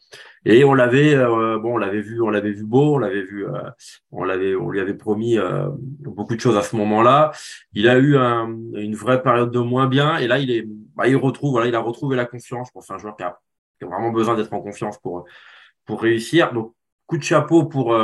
Et 0.44 0.64
on 0.64 0.74
l'avait, 0.74 1.14
euh, 1.14 1.58
bon, 1.58 1.74
on 1.74 1.76
l'avait 1.76 2.00
vu, 2.00 2.20
on 2.20 2.28
l'avait 2.28 2.50
vu 2.50 2.64
beau, 2.64 2.96
on 2.96 2.98
l'avait 2.98 3.22
vu, 3.22 3.46
euh, 3.46 3.70
on 4.10 4.24
l'avait, 4.24 4.56
on 4.56 4.68
lui 4.68 4.80
avait 4.80 4.94
promis 4.94 5.38
euh, 5.38 5.68
beaucoup 5.70 6.34
de 6.34 6.40
choses 6.40 6.56
à 6.56 6.62
ce 6.62 6.74
moment-là. 6.76 7.32
Il 7.72 7.88
a 7.88 7.98
eu 7.98 8.16
un, 8.16 8.48
une 8.74 8.96
vraie 8.96 9.22
période 9.22 9.52
de 9.52 9.60
moins 9.60 9.86
bien. 9.86 10.16
Et 10.18 10.26
là, 10.26 10.38
il 10.38 10.50
est, 10.50 10.64
bah, 10.96 11.06
il 11.06 11.16
retrouve, 11.16 11.52
voilà, 11.52 11.68
il 11.68 11.74
a 11.74 11.80
retrouvé 11.80 12.16
la 12.16 12.26
confiance. 12.26 12.70
pour 12.72 12.82
c'est 12.82 12.92
un 12.94 12.98
joueur 12.98 13.16
qui 13.16 13.22
a, 13.22 13.38
qui 13.78 13.84
a 13.84 13.88
vraiment 13.88 14.10
besoin 14.10 14.34
d'être 14.34 14.52
en 14.52 14.60
confiance 14.60 14.98
pour 14.98 15.24
pour 15.84 16.02
réussir. 16.02 16.52
Donc 16.52 16.74
coup 17.08 17.18
de 17.18 17.24
chapeau 17.24 17.64
pour 17.64 17.98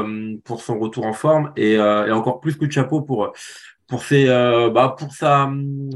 pour 0.44 0.60
son 0.60 0.78
retour 0.80 1.06
en 1.06 1.12
forme 1.12 1.52
et, 1.56 1.74
et 1.74 2.10
encore 2.10 2.40
plus 2.40 2.56
coup 2.56 2.66
de 2.66 2.72
chapeau 2.72 3.02
pour 3.02 3.32
pour 3.86 4.02
ses, 4.02 4.28
euh, 4.28 4.70
bah, 4.70 4.94
pour 4.98 5.12
sa, 5.12 5.50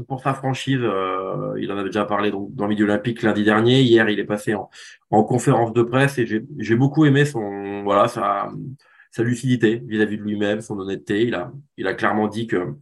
pour 0.07 0.21
sa 0.21 0.33
franchise. 0.33 0.79
Euh, 0.81 1.55
il 1.59 1.71
en 1.71 1.77
avait 1.77 1.89
déjà 1.89 2.05
parlé 2.05 2.31
donc, 2.31 2.53
dans 2.55 2.65
le 2.65 2.69
milieu 2.69 2.85
olympique 2.85 3.23
lundi 3.23 3.43
dernier. 3.43 3.81
Hier, 3.81 4.09
il 4.09 4.19
est 4.19 4.25
passé 4.25 4.53
en, 4.53 4.69
en 5.09 5.23
conférence 5.23 5.73
de 5.73 5.83
presse 5.83 6.17
et 6.17 6.25
j'ai 6.25 6.75
beaucoup 6.75 7.05
aimé 7.05 7.25
son, 7.25 7.83
voilà, 7.83 8.07
sa, 8.07 8.51
sa 9.11 9.23
lucidité 9.23 9.81
vis-à-vis 9.85 10.17
-vis 10.17 10.19
de 10.19 10.23
lui-même, 10.23 10.61
son 10.61 10.79
honnêteté. 10.79 11.23
Il 11.25 11.35
a, 11.35 11.51
il 11.77 11.87
a 11.87 11.93
clairement 11.93 12.27
dit 12.27 12.47
que 12.47 12.75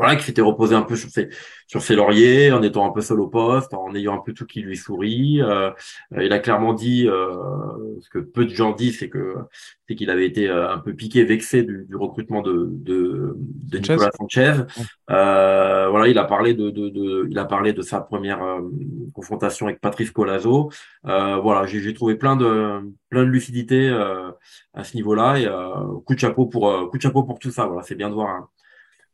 voilà, 0.00 0.16
qui 0.16 0.24
s'était 0.24 0.40
reposé 0.40 0.74
un 0.74 0.80
peu 0.82 0.96
sur 0.96 1.10
ses, 1.10 1.28
sur 1.66 1.82
ses 1.82 1.94
lauriers, 1.94 2.50
en 2.52 2.62
étant 2.62 2.86
un 2.86 2.90
peu 2.90 3.02
seul 3.02 3.20
au 3.20 3.28
poste, 3.28 3.74
en 3.74 3.94
ayant 3.94 4.14
un 4.14 4.22
peu 4.24 4.32
tout 4.32 4.46
qui 4.46 4.62
lui 4.62 4.78
sourit. 4.78 5.42
Euh, 5.42 5.70
il 6.18 6.32
a 6.32 6.38
clairement 6.38 6.72
dit, 6.72 7.06
euh, 7.06 7.36
ce 8.00 8.08
que 8.08 8.18
peu 8.18 8.46
de 8.46 8.50
gens 8.50 8.72
disent, 8.72 8.98
c'est 9.00 9.10
que 9.10 9.34
c'est 9.86 9.94
qu'il 9.96 10.08
avait 10.08 10.24
été 10.24 10.48
euh, 10.48 10.72
un 10.72 10.78
peu 10.78 10.94
piqué, 10.94 11.22
vexé 11.24 11.64
du, 11.64 11.84
du 11.86 11.96
recrutement 11.96 12.40
de, 12.40 12.68
de, 12.70 13.34
de 13.36 13.78
Nicolas 13.78 14.10
Sanchez. 14.16 14.54
Euh, 15.10 15.88
voilà, 15.90 16.08
il 16.08 16.16
a 16.16 16.24
parlé 16.24 16.54
de, 16.54 16.70
de, 16.70 16.88
de, 16.88 17.26
il 17.28 17.38
a 17.38 17.44
parlé 17.44 17.74
de 17.74 17.82
sa 17.82 18.00
première 18.00 18.42
euh, 18.42 18.60
confrontation 19.12 19.66
avec 19.66 19.82
Patrice 19.82 20.12
Colazo. 20.12 20.70
voilà, 21.04 21.66
j'ai 21.66 21.92
trouvé 21.92 22.14
plein 22.14 22.36
de 22.36 22.80
plein 23.10 23.24
de 23.24 23.28
lucidité 23.28 23.90
à 24.72 24.82
ce 24.84 24.96
niveau-là 24.96 25.38
et 25.38 25.46
coup 26.06 26.14
de 26.14 26.20
chapeau 26.20 26.46
pour 26.46 26.90
coup 26.90 26.96
de 26.96 27.02
chapeau 27.02 27.24
pour 27.24 27.38
tout 27.38 27.50
ça. 27.50 27.66
Voilà, 27.66 27.82
c'est 27.82 27.96
bien 27.96 28.08
de 28.08 28.14
voir. 28.14 28.28
Un, 28.30 28.48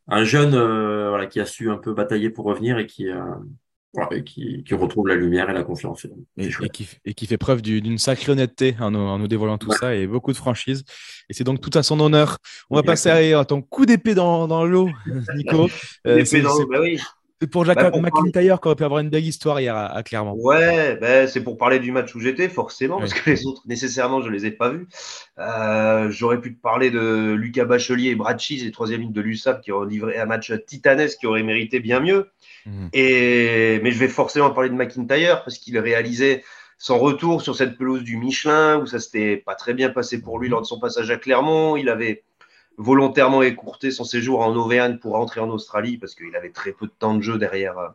un 0.08 0.24
jeune 0.24 0.54
euh, 0.54 1.08
voilà, 1.08 1.26
qui 1.26 1.40
a 1.40 1.46
su 1.46 1.70
un 1.70 1.76
peu 1.76 1.92
batailler 1.92 2.30
pour 2.30 2.44
revenir 2.44 2.78
et 2.78 2.86
qui, 2.86 3.08
euh, 3.08 3.22
qui, 4.24 4.62
qui, 4.64 4.74
retrouve 4.74 5.08
la 5.08 5.14
lumière 5.14 5.50
et 5.50 5.52
la 5.52 5.64
confiance. 5.64 6.06
Et, 6.36 6.46
et, 6.46 6.68
qui, 6.68 6.88
et 7.04 7.14
qui, 7.14 7.26
fait 7.26 7.38
preuve 7.38 7.62
d'une 7.62 7.98
sacrée 7.98 8.32
honnêteté 8.32 8.76
en 8.80 8.90
nous, 8.90 9.00
en 9.00 9.18
nous 9.18 9.28
dévoilant 9.28 9.58
tout 9.58 9.70
ouais. 9.70 9.76
ça 9.76 9.94
et 9.94 10.06
beaucoup 10.06 10.32
de 10.32 10.36
franchise. 10.36 10.84
Et 11.28 11.34
c'est 11.34 11.44
donc 11.44 11.60
tout 11.60 11.76
à 11.76 11.82
son 11.82 11.98
honneur. 12.00 12.38
On 12.70 12.76
va 12.76 12.82
passer 12.82 13.32
à, 13.32 13.40
à 13.40 13.44
ton 13.44 13.62
coup 13.62 13.86
d'épée 13.86 14.14
dans, 14.14 14.46
dans 14.46 14.64
l'eau, 14.64 14.88
Nico. 15.34 15.68
Euh, 16.06 16.24
c'est 16.24 16.42
bah 16.42 16.50
oui. 16.80 17.00
Pour 17.50 17.66
Jacques 17.66 17.76
bah, 17.76 17.90
McIntyre 18.00 18.60
qui 18.60 18.68
aurait 18.68 18.76
pu 18.76 18.84
avoir 18.84 19.00
une 19.00 19.10
belle 19.10 19.26
histoire 19.26 19.60
hier 19.60 19.76
à, 19.76 19.94
à 19.94 20.02
Clermont. 20.02 20.34
Ouais, 20.38 20.96
bah, 20.96 21.26
c'est 21.26 21.42
pour 21.42 21.58
parler 21.58 21.78
du 21.78 21.92
match 21.92 22.14
où 22.14 22.20
j'étais, 22.20 22.48
forcément, 22.48 22.96
ouais. 22.96 23.02
parce 23.02 23.14
que 23.14 23.28
les 23.28 23.46
autres, 23.46 23.62
nécessairement, 23.66 24.22
je 24.22 24.30
les 24.30 24.46
ai 24.46 24.50
pas 24.50 24.70
vus. 24.70 24.88
Euh, 25.38 26.10
J'aurais 26.10 26.40
pu 26.40 26.54
te 26.54 26.60
parler 26.60 26.90
de 26.90 27.32
Lucas 27.32 27.66
Bachelier 27.66 28.10
et 28.10 28.14
Brad 28.14 28.38
Cheese, 28.38 28.64
les 28.64 28.70
troisième 28.70 29.02
ligne 29.02 29.12
de 29.12 29.20
l'USAP, 29.20 29.60
qui 29.60 29.72
ont 29.72 29.82
livré 29.82 30.18
un 30.18 30.26
match 30.26 30.50
titanesque 30.66 31.18
qui 31.18 31.26
aurait 31.26 31.42
mérité 31.42 31.80
bien 31.80 32.00
mieux. 32.00 32.30
Mmh. 32.64 32.88
Et, 32.94 33.80
mais 33.82 33.90
je 33.90 33.98
vais 33.98 34.08
forcément 34.08 34.50
parler 34.50 34.70
de 34.70 34.74
McIntyre 34.74 35.44
parce 35.44 35.58
qu'il 35.58 35.78
réalisait 35.78 36.42
son 36.78 36.98
retour 36.98 37.42
sur 37.42 37.54
cette 37.56 37.76
pelouse 37.78 38.02
du 38.02 38.16
Michelin 38.16 38.78
où 38.78 38.86
ça 38.86 38.98
s'était 38.98 39.36
pas 39.36 39.54
très 39.54 39.74
bien 39.74 39.90
passé 39.90 40.20
pour 40.20 40.38
lui 40.38 40.48
lors 40.48 40.60
de 40.60 40.66
son 40.66 40.78
passage 40.78 41.10
à 41.10 41.16
Clermont. 41.16 41.76
Il 41.76 41.88
avait 41.88 42.24
volontairement 42.78 43.42
écourté 43.42 43.90
son 43.90 44.04
séjour 44.04 44.40
en 44.40 44.54
Auvergne 44.54 44.98
pour 44.98 45.14
rentrer 45.14 45.40
en 45.40 45.48
Australie 45.48 45.98
parce 45.98 46.14
qu'il 46.14 46.34
avait 46.36 46.50
très 46.50 46.72
peu 46.72 46.86
de 46.86 46.92
temps 46.98 47.14
de 47.14 47.22
jeu 47.22 47.38
derrière 47.38 47.78
euh, 47.78 47.88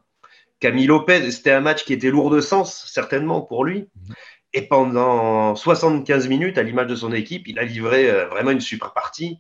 Camille 0.60 0.88
Lopez. 0.88 1.30
C'était 1.32 1.52
un 1.52 1.62
match 1.62 1.84
qui 1.84 1.94
était 1.94 2.10
lourd 2.10 2.30
de 2.30 2.42
sens, 2.42 2.86
certainement 2.92 3.42
pour 3.42 3.66
lui. 3.66 3.88
Et 4.54 4.64
pendant 4.64 5.56
75 5.56 6.28
minutes, 6.28 6.58
à 6.58 6.64
l'image 6.64 6.88
de 6.88 6.96
son 6.96 7.14
équipe, 7.14 7.48
il 7.48 7.60
a 7.60 7.64
livré 7.64 8.10
euh, 8.10 8.28
vraiment 8.28 8.52
une 8.52 8.62
super 8.62 8.94
partie. 8.94 9.40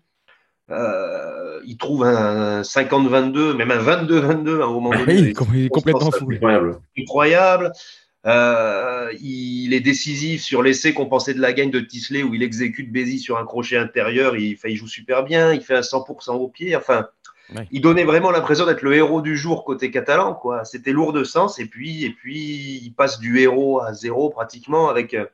Euh, 0.69 1.60
il 1.65 1.77
trouve 1.77 2.06
un 2.06 2.62
50-22, 2.62 3.54
même 3.56 3.71
un 3.71 3.82
22-22 3.82 4.62
à 4.62 4.65
un 4.65 4.71
moment 4.71 4.91
donné. 4.91 5.04
Oui, 5.06 5.19
il 5.19 5.27
est 5.65 5.69
complètement 5.69 6.12
fou. 6.12 6.32
Incroyable. 6.32 6.80
Incroyable. 6.97 7.71
Euh, 8.28 9.12
il 9.20 9.74
est 9.74 9.80
décisif 9.80 10.44
sur 10.44 10.62
l'essai 10.62 10.94
compensé 10.94 11.34
de 11.34 11.42
la 11.42 11.54
gagne 11.54 11.72
de 11.72 11.80
Tisley 11.80 12.22
où 12.22 12.36
il 12.36 12.44
exécute 12.44 12.92
Bézi 12.92 13.20
sur 13.20 13.38
un 13.38 13.46
crochet 13.46 13.78
intérieur. 13.78 14.36
Il, 14.36 14.58
il 14.64 14.76
joue 14.76 14.88
super 14.88 15.24
bien, 15.24 15.54
il 15.54 15.62
fait 15.62 15.76
un 15.76 15.82
100% 15.82 16.32
au 16.34 16.48
pied. 16.48 16.76
Enfin, 16.76 17.08
il 17.72 17.82
donnait 17.82 18.04
vraiment 18.04 18.32
l'impression 18.32 18.66
d'être 18.66 18.82
le 18.82 18.94
héros 18.94 19.22
du 19.22 19.36
jour 19.38 19.66
côté 19.66 19.92
catalan. 19.92 20.34
quoi. 20.34 20.66
C'était 20.66 20.92
lourd 20.92 21.14
de 21.14 21.24
sens. 21.24 21.60
Et 21.60 21.66
puis, 21.66 22.06
et 22.06 22.12
puis, 22.12 22.80
il 22.84 22.94
passe 22.94 23.20
du 23.20 23.40
héros 23.40 23.82
à 23.82 23.94
zéro 23.94 24.30
pratiquement 24.30 24.90
avec 24.90 25.14
euh, 25.14 25.26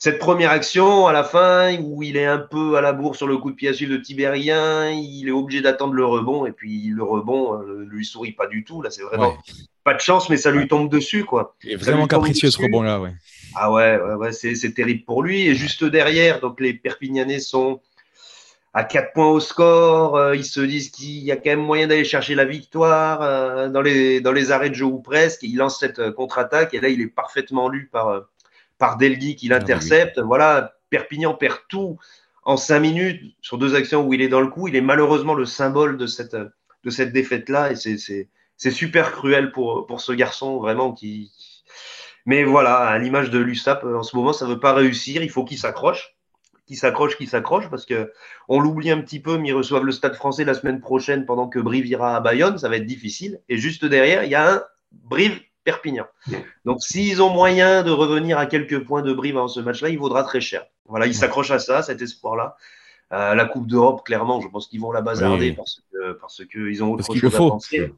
cette 0.00 0.18
première 0.18 0.50
action 0.50 1.06
à 1.06 1.12
la 1.12 1.22
fin 1.22 1.76
où 1.78 2.02
il 2.02 2.16
est 2.16 2.26
un 2.26 2.38
peu 2.38 2.76
à 2.76 2.80
la 2.80 2.92
bourre 2.92 3.14
sur 3.14 3.28
le 3.28 3.36
coup 3.36 3.50
de 3.50 3.54
pied 3.54 3.68
à 3.68 3.74
suivre 3.74 3.92
de 3.92 3.98
Tibérien. 3.98 4.90
Il 4.90 5.28
est 5.28 5.30
obligé 5.30 5.60
d'attendre 5.60 5.92
le 5.92 6.04
rebond. 6.04 6.46
Et 6.46 6.52
puis, 6.52 6.88
le 6.88 7.04
rebond 7.04 7.60
euh, 7.60 7.86
lui 7.88 8.04
sourit 8.04 8.32
pas 8.32 8.46
du 8.46 8.64
tout. 8.64 8.80
Là, 8.80 8.90
c'est 8.90 9.02
vraiment. 9.02 9.28
Ouais 9.28 9.36
pas 9.84 9.94
de 9.94 10.00
chance, 10.00 10.28
mais 10.28 10.36
ça 10.36 10.50
lui 10.50 10.68
tombe 10.68 10.90
dessus, 10.90 11.24
quoi. 11.24 11.56
Il 11.64 11.72
est 11.72 11.76
vraiment 11.76 12.06
capricieux 12.06 12.50
ce 12.50 12.60
rebond-là, 12.60 13.00
ouais. 13.00 13.12
Ah 13.54 13.72
ouais, 13.72 13.98
ouais, 13.98 14.14
ouais 14.14 14.32
c'est 14.32 14.74
terrible 14.74 15.04
pour 15.04 15.22
lui. 15.22 15.46
Et 15.46 15.54
juste 15.54 15.84
derrière, 15.84 16.40
donc 16.40 16.60
les 16.60 16.74
Perpignanais 16.74 17.40
sont 17.40 17.80
à 18.74 18.84
4 18.84 19.12
points 19.12 19.30
au 19.30 19.40
score. 19.40 20.16
Euh, 20.16 20.36
ils 20.36 20.44
se 20.44 20.60
disent 20.60 20.90
qu'il 20.90 21.24
y 21.24 21.32
a 21.32 21.36
quand 21.36 21.50
même 21.50 21.64
moyen 21.64 21.86
d'aller 21.86 22.04
chercher 22.04 22.34
la 22.34 22.44
victoire 22.44 23.22
euh, 23.22 23.68
dans, 23.68 23.80
les, 23.80 24.20
dans 24.20 24.32
les 24.32 24.52
arrêts 24.52 24.70
de 24.70 24.74
jeu 24.74 24.84
ou 24.84 25.00
presque. 25.00 25.42
Il 25.42 25.56
lance 25.56 25.80
cette 25.80 26.10
contre-attaque 26.12 26.74
et 26.74 26.80
là, 26.80 26.88
il 26.88 27.00
est 27.00 27.08
parfaitement 27.08 27.68
lu 27.68 27.88
par, 27.90 28.26
par 28.80 28.96
Delgui 28.96 29.36
qui 29.36 29.46
l'intercepte. 29.46 30.14
Ah, 30.16 30.22
oui. 30.22 30.26
Voilà, 30.26 30.74
Perpignan 30.88 31.34
perd 31.34 31.58
tout 31.68 31.98
en 32.42 32.56
5 32.56 32.80
minutes 32.80 33.36
sur 33.40 33.58
deux 33.58 33.76
actions 33.76 34.04
où 34.04 34.12
il 34.12 34.22
est 34.22 34.28
dans 34.28 34.40
le 34.40 34.48
coup. 34.48 34.66
Il 34.66 34.74
est 34.74 34.80
malheureusement 34.80 35.34
le 35.34 35.44
symbole 35.44 35.96
de 35.96 36.06
cette, 36.06 36.34
de 36.34 36.90
cette 36.90 37.12
défaite-là 37.12 37.70
et 37.70 37.76
c'est 37.76 38.70
super 38.70 39.12
cruel 39.12 39.52
pour, 39.52 39.86
pour 39.86 40.00
ce 40.00 40.10
garçon, 40.10 40.58
vraiment. 40.58 40.92
qui. 40.92 41.30
Mais 42.26 42.42
voilà, 42.44 42.78
à 42.78 42.98
l'image 42.98 43.30
de 43.30 43.38
l'USAP, 43.38 43.84
en 43.84 44.02
ce 44.02 44.16
moment, 44.16 44.32
ça 44.32 44.46
ne 44.46 44.52
veut 44.52 44.60
pas 44.60 44.74
réussir. 44.74 45.22
Il 45.22 45.30
faut 45.30 45.44
qu'il 45.44 45.58
s'accroche. 45.58 46.16
Qu'il 46.66 46.76
s'accroche, 46.76 47.16
qu'il 47.16 47.28
s'accroche, 47.28 47.68
parce 47.68 47.84
que 47.84 48.12
on 48.48 48.60
l'oublie 48.60 48.90
un 48.90 49.00
petit 49.00 49.20
peu, 49.20 49.38
mais 49.38 49.48
ils 49.48 49.54
reçoivent 49.54 49.84
le 49.84 49.92
stade 49.92 50.14
français 50.14 50.44
la 50.44 50.54
semaine 50.54 50.80
prochaine 50.80 51.26
pendant 51.26 51.48
que 51.48 51.58
Brive 51.58 51.86
ira 51.86 52.16
à 52.16 52.20
Bayonne. 52.20 52.58
Ça 52.58 52.68
va 52.68 52.76
être 52.76 52.86
difficile. 52.86 53.40
Et 53.48 53.58
juste 53.58 53.84
derrière, 53.84 54.24
il 54.24 54.30
y 54.30 54.34
a 54.34 54.52
un 54.52 54.62
Brive 54.92 55.40
Perpignan. 55.70 56.06
Donc, 56.64 56.82
s'ils 56.82 57.22
ont 57.22 57.30
moyen 57.30 57.82
de 57.82 57.90
revenir 57.90 58.38
à 58.38 58.46
quelques 58.46 58.82
points 58.84 59.02
de 59.02 59.12
Brive 59.12 59.34
dans 59.34 59.48
ce 59.48 59.60
match-là, 59.60 59.88
il 59.88 59.98
vaudra 59.98 60.24
très 60.24 60.40
cher. 60.40 60.66
Voilà, 60.86 61.06
ils 61.06 61.14
s'accrochent 61.14 61.52
à 61.52 61.60
ça, 61.60 61.82
cet 61.82 62.02
espoir-là. 62.02 62.56
Euh, 63.12 63.34
la 63.34 63.44
Coupe 63.44 63.66
d'Europe, 63.66 64.04
clairement, 64.04 64.40
je 64.40 64.48
pense 64.48 64.66
qu'ils 64.66 64.80
vont 64.80 64.92
la 64.92 65.00
bazarder 65.00 65.50
oui. 65.50 65.52
parce 65.52 65.80
que 65.92 66.12
parce 66.12 66.44
qu'ils 66.44 66.82
ont 66.82 66.92
autre 66.92 67.06
parce 67.06 67.18
chose 67.18 67.34
à 67.34 67.38
penser. 67.38 67.92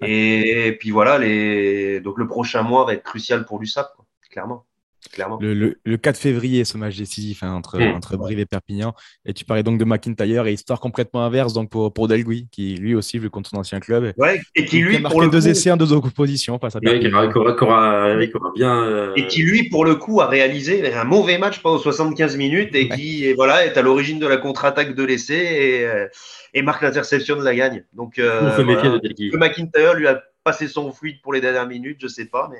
Et, 0.00 0.76
puis 0.78 0.90
voilà, 0.92 1.18
les... 1.18 2.00
donc 2.00 2.18
le 2.18 2.28
prochain 2.28 2.62
mois 2.62 2.84
va 2.84 2.94
être 2.94 3.02
crucial 3.02 3.44
pour 3.44 3.58
l'USAP, 3.58 3.88
clairement. 4.30 4.64
Clairement. 5.12 5.38
Le, 5.40 5.54
le, 5.54 5.78
le, 5.84 5.96
4 5.96 6.16
février, 6.16 6.64
ce 6.64 6.76
match 6.76 6.96
décisif 6.96 7.42
hein, 7.42 7.52
entre, 7.52 7.78
mmh. 7.78 7.94
entre 7.94 8.16
Brive 8.16 8.38
et 8.40 8.46
Perpignan. 8.46 8.94
Et 9.24 9.32
tu 9.32 9.44
parlais 9.44 9.62
donc 9.62 9.78
de 9.78 9.84
McIntyre 9.84 10.46
et 10.46 10.52
histoire 10.52 10.80
complètement 10.80 11.24
inverse 11.24 11.52
donc 11.52 11.70
pour, 11.70 11.92
pour 11.92 12.08
Delgui, 12.08 12.48
qui 12.50 12.74
lui 12.74 12.94
aussi 12.94 13.18
veut 13.18 13.30
contre 13.30 13.50
son 13.50 13.58
ancien 13.58 13.78
club. 13.78 14.12
Ouais, 14.16 14.40
et 14.56 14.64
qui 14.64 14.78
lui, 14.78 14.96
a 14.96 15.00
marqué 15.00 15.14
pour 15.14 15.22
le 15.22 15.30
deux 15.30 15.40
coup... 15.40 15.46
essais 15.46 15.70
en 15.70 15.76
deux 15.76 15.92
oppositions 15.92 16.58
face 16.58 16.74
à 16.76 16.80
Perpignan. 16.80 17.20
Ouais, 17.20 17.32
qui 17.32 17.38
aura, 17.38 17.52
qui 17.52 17.64
aura, 17.64 18.26
qui 18.26 18.36
aura 18.36 18.52
bien. 18.54 18.82
Euh... 18.82 19.12
Et 19.16 19.26
qui 19.28 19.42
lui, 19.42 19.68
pour 19.68 19.84
le 19.84 19.94
coup, 19.94 20.20
a 20.20 20.26
réalisé 20.26 20.92
un 20.92 21.04
mauvais 21.04 21.38
match 21.38 21.60
pendant 21.60 21.78
75 21.78 22.36
minutes 22.36 22.74
et 22.74 22.88
ouais. 22.88 22.96
qui 22.96 23.24
et 23.24 23.34
voilà, 23.34 23.64
est 23.64 23.76
à 23.76 23.82
l'origine 23.82 24.18
de 24.18 24.26
la 24.26 24.36
contre-attaque 24.36 24.94
de 24.94 25.04
l'essai 25.04 25.34
et, 25.34 25.86
euh, 25.86 26.06
et 26.54 26.62
marque 26.62 26.82
l'interception 26.82 27.36
de 27.36 27.44
la 27.44 27.54
gagne. 27.54 27.84
Donc, 27.92 28.18
euh, 28.18 28.50
voilà. 28.56 28.98
que 29.00 29.36
McIntyre 29.36 29.94
lui 29.94 30.08
a 30.08 30.20
passé 30.42 30.66
son 30.66 30.92
fluide 30.92 31.20
pour 31.22 31.32
les 31.32 31.40
dernières 31.40 31.66
minutes, 31.66 31.98
je 32.00 32.08
sais 32.08 32.26
pas, 32.26 32.48
mais 32.50 32.58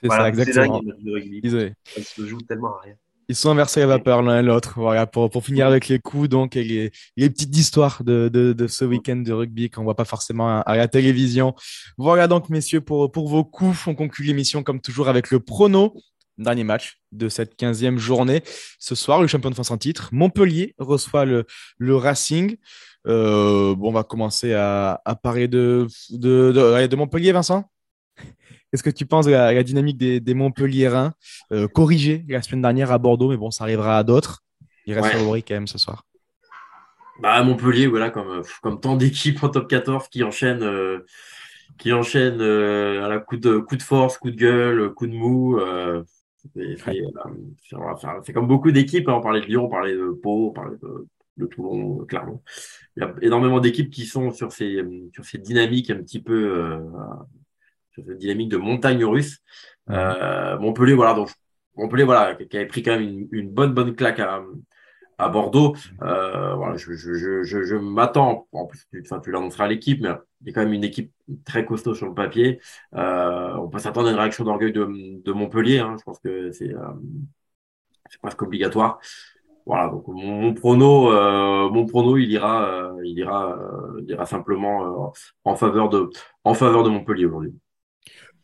c'est 0.00 0.08
voilà, 0.08 0.24
ça, 0.24 0.28
exactement. 0.28 0.80
Dingue, 0.80 0.94
le 1.04 1.12
rugby. 1.12 1.74
Ça 1.84 2.02
se 2.02 2.26
joue 2.26 2.40
tellement 2.40 2.76
à 2.78 2.80
rien. 2.82 2.94
Ils 3.28 3.34
sont 3.34 3.50
inversés 3.50 3.82
à 3.82 3.86
vapeur 3.86 4.22
l'un 4.22 4.38
et 4.38 4.42
l'autre. 4.42 4.74
Voilà, 4.76 5.06
pour, 5.06 5.30
pour 5.30 5.44
finir 5.44 5.66
avec 5.66 5.88
les 5.88 5.98
coups, 5.98 6.28
donc, 6.28 6.54
et 6.54 6.62
les, 6.62 6.92
les 7.16 7.28
petites 7.28 7.56
histoires 7.56 8.04
de, 8.04 8.28
de, 8.28 8.52
de 8.52 8.66
ce 8.68 8.84
week-end 8.84 9.16
de 9.16 9.32
rugby 9.32 9.68
qu'on 9.68 9.82
voit 9.82 9.96
pas 9.96 10.04
forcément 10.04 10.60
à, 10.60 10.76
la 10.76 10.86
télévision. 10.86 11.54
Voilà 11.98 12.28
donc, 12.28 12.48
messieurs, 12.50 12.80
pour, 12.80 13.10
pour 13.10 13.28
vos 13.28 13.44
coups. 13.44 13.86
On 13.88 13.94
conclut 13.94 14.24
l'émission 14.26 14.62
comme 14.62 14.80
toujours 14.80 15.08
avec 15.08 15.30
le 15.30 15.40
prono. 15.40 15.94
Dernier 16.38 16.64
match 16.64 17.00
de 17.12 17.28
cette 17.28 17.58
15e 17.58 17.96
journée. 17.96 18.42
Ce 18.78 18.94
soir, 18.94 19.20
le 19.22 19.26
champion 19.26 19.50
de 19.50 19.54
France 19.54 19.70
en 19.70 19.78
titre, 19.78 20.10
Montpellier, 20.12 20.74
reçoit 20.78 21.24
le, 21.24 21.46
le 21.78 21.96
Racing. 21.96 22.56
Euh, 23.08 23.74
bon, 23.74 23.88
on 23.88 23.92
va 23.92 24.04
commencer 24.04 24.52
à, 24.52 25.00
à 25.04 25.16
parler 25.16 25.48
de, 25.48 25.86
de, 26.10 26.52
de, 26.52 26.86
de 26.86 26.96
Montpellier, 26.96 27.32
Vincent? 27.32 27.64
Qu'est-ce 28.76 28.84
que 28.84 28.90
tu 28.90 29.06
penses 29.06 29.24
de 29.24 29.30
la, 29.30 29.62
dynamique 29.62 29.96
des, 29.96 30.20
des 30.20 30.34
Montpelliérains? 30.34 31.14
Euh, 31.50 31.66
corrigée 31.66 32.26
la 32.28 32.42
semaine 32.42 32.60
dernière 32.60 32.92
à 32.92 32.98
Bordeaux, 32.98 33.30
mais 33.30 33.38
bon, 33.38 33.50
ça 33.50 33.64
arrivera 33.64 33.96
à 33.96 34.04
d'autres. 34.04 34.44
Il 34.84 34.92
reste 34.92 35.12
favori 35.12 35.42
quand 35.42 35.54
même 35.54 35.66
ce 35.66 35.78
soir. 35.78 36.04
Bah, 37.20 37.42
Montpellier, 37.42 37.86
voilà, 37.86 38.10
comme, 38.10 38.42
comme 38.62 38.78
tant 38.78 38.94
d'équipes 38.94 39.42
en 39.42 39.48
top 39.48 39.66
14 39.66 40.08
qui 40.08 40.22
enchaînent, 40.24 40.62
euh, 40.62 41.06
qui 41.78 41.94
enchaînent 41.94 42.42
euh, 42.42 43.02
à 43.02 43.08
la 43.08 43.18
coup 43.18 43.38
de, 43.38 43.56
coup 43.56 43.76
de 43.76 43.82
force, 43.82 44.18
coup 44.18 44.30
de 44.30 44.36
gueule, 44.36 44.92
coup 44.92 45.06
de 45.06 45.14
mou. 45.14 45.58
Euh, 45.58 46.02
c'est 46.54 48.32
comme 48.34 48.46
beaucoup 48.46 48.72
d'équipes. 48.72 49.08
Hein. 49.08 49.14
On 49.14 49.22
parlait 49.22 49.40
de 49.40 49.46
Lyon, 49.46 49.64
on 49.64 49.70
parlait 49.70 49.94
de 49.94 50.10
Pau, 50.22 50.48
on 50.50 50.52
parlait 50.52 50.76
de, 50.82 51.06
de 51.38 51.46
Toulon, 51.46 52.04
clairement. 52.04 52.42
Il 52.94 53.04
y 53.04 53.06
a 53.06 53.14
énormément 53.22 53.58
d'équipes 53.58 53.88
qui 53.88 54.04
sont 54.04 54.32
sur 54.32 54.52
ces, 54.52 54.84
sur 55.14 55.24
ces 55.24 55.38
dynamiques 55.38 55.88
un 55.88 55.96
petit 55.96 56.20
peu 56.20 56.78
cette 58.04 58.18
dynamique 58.18 58.48
de 58.50 58.56
montagne 58.56 59.04
russe. 59.04 59.38
Euh, 59.90 60.58
Montpellier, 60.58 60.94
voilà, 60.94 61.14
donc 61.14 61.30
Montpellier, 61.76 62.04
voilà, 62.04 62.34
qui 62.34 62.56
avait 62.56 62.66
pris 62.66 62.82
quand 62.82 62.98
même 62.98 63.28
une, 63.30 63.50
bonne 63.50 63.74
bonne 63.74 63.94
claque 63.94 64.20
à, 64.20 64.42
Bordeaux. 65.28 65.74
Euh, 66.02 66.54
voilà, 66.54 66.76
je, 66.76 66.92
je, 66.92 67.42
je, 67.42 67.76
m'attends. 67.76 68.48
En 68.52 68.66
plus, 68.66 68.86
tu, 68.90 69.02
enfin, 69.04 69.20
tu 69.20 69.30
l'annonceras 69.30 69.64
à 69.64 69.68
l'équipe, 69.68 70.00
mais 70.02 70.10
il 70.42 70.48
y 70.48 70.50
a 70.50 70.54
quand 70.54 70.62
même 70.62 70.72
une 70.72 70.84
équipe 70.84 71.12
très 71.44 71.64
costaud 71.64 71.94
sur 71.94 72.06
le 72.06 72.14
papier. 72.14 72.60
Euh, 72.94 73.54
on 73.56 73.68
peut 73.68 73.78
s'attendre 73.78 74.08
à 74.08 74.10
une 74.10 74.18
réaction 74.18 74.44
d'orgueil 74.44 74.72
de, 74.72 74.86
de 75.22 75.32
Montpellier. 75.32 75.78
Hein. 75.78 75.96
Je 75.98 76.04
pense 76.04 76.18
que 76.20 76.50
c'est 76.52 76.74
presque 78.20 78.42
obligatoire. 78.42 78.98
Voilà, 79.66 79.88
donc 79.88 80.06
mon, 80.06 80.40
mon 80.40 80.54
prono, 80.54 81.12
euh, 81.12 81.68
mon 81.70 81.86
prono, 81.86 82.16
il 82.18 82.30
ira, 82.30 82.94
il 83.04 83.18
ira, 83.18 83.58
il 83.98 84.10
ira 84.10 84.26
simplement 84.26 85.12
en 85.44 85.56
faveur 85.56 85.88
de, 85.88 86.08
en 86.44 86.54
faveur 86.54 86.84
de 86.84 86.90
Montpellier 86.90 87.26
aujourd'hui 87.26 87.54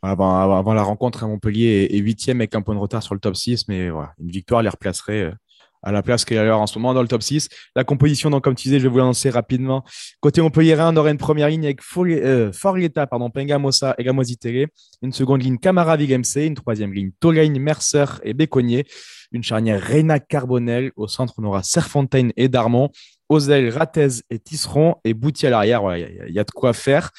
avant, 0.03 0.57
avant, 0.57 0.73
la 0.73 0.83
rencontre 0.83 1.23
à 1.23 1.27
Montpellier 1.27 1.87
est 1.89 1.97
huitième 1.97 2.41
avec 2.41 2.55
un 2.55 2.61
point 2.61 2.75
de 2.75 2.79
retard 2.79 3.01
sur 3.01 3.13
le 3.13 3.19
top 3.19 3.35
6, 3.35 3.67
mais 3.69 3.89
voilà, 3.89 4.13
une 4.19 4.29
victoire 4.29 4.61
les 4.61 4.69
replacerait 4.69 5.23
euh, 5.23 5.31
à 5.83 5.91
la 5.91 6.01
place 6.01 6.25
qu'elle 6.25 6.37
est 6.37 6.41
alors 6.41 6.61
en 6.61 6.67
ce 6.67 6.79
moment 6.79 6.93
dans 6.93 7.01
le 7.01 7.07
top 7.07 7.21
6. 7.21 7.49
La 7.75 7.83
composition, 7.83 8.29
donc, 8.29 8.43
comme 8.43 8.55
tu 8.55 8.69
disais, 8.69 8.79
je 8.79 8.83
vais 8.83 8.89
vous 8.89 8.97
l'annoncer 8.97 9.29
rapidement. 9.29 9.83
Côté 10.21 10.41
Montpellier, 10.41 10.77
on 10.79 10.95
aurait 10.95 11.11
une 11.11 11.17
première 11.17 11.49
ligne 11.49 11.65
avec 11.65 11.81
euh, 11.97 12.51
Forlieta, 12.53 13.05
pardon, 13.05 13.29
Pengamosa 13.29 13.93
et 13.97 14.03
Gamozitele. 14.03 14.67
Une 15.01 15.11
seconde 15.11 15.43
ligne 15.43 15.57
Camara 15.57 15.97
Vigemse. 15.97 16.37
Une 16.37 16.55
troisième 16.55 16.93
ligne 16.93 17.11
Tolaine, 17.19 17.59
Mercer 17.59 18.05
et 18.23 18.33
Béconnier. 18.33 18.85
Une 19.33 19.43
charnière 19.43 19.81
Reina 19.81 20.19
Carbonel. 20.19 20.91
Au 20.95 21.07
centre, 21.07 21.33
on 21.37 21.43
aura 21.43 21.63
Serfontaine 21.63 22.31
et 22.37 22.47
Darmon. 22.47 22.89
Ozel, 23.27 23.69
Ratez 23.69 24.21
et 24.29 24.39
Tisseron. 24.39 24.95
Et 25.03 25.13
Bouti 25.13 25.47
à 25.47 25.49
l'arrière. 25.49 25.81
Voilà, 25.81 25.99
il 25.99 26.33
y, 26.33 26.39
a 26.39 26.43
de 26.45 26.51
quoi 26.51 26.71
faire. 26.71 27.11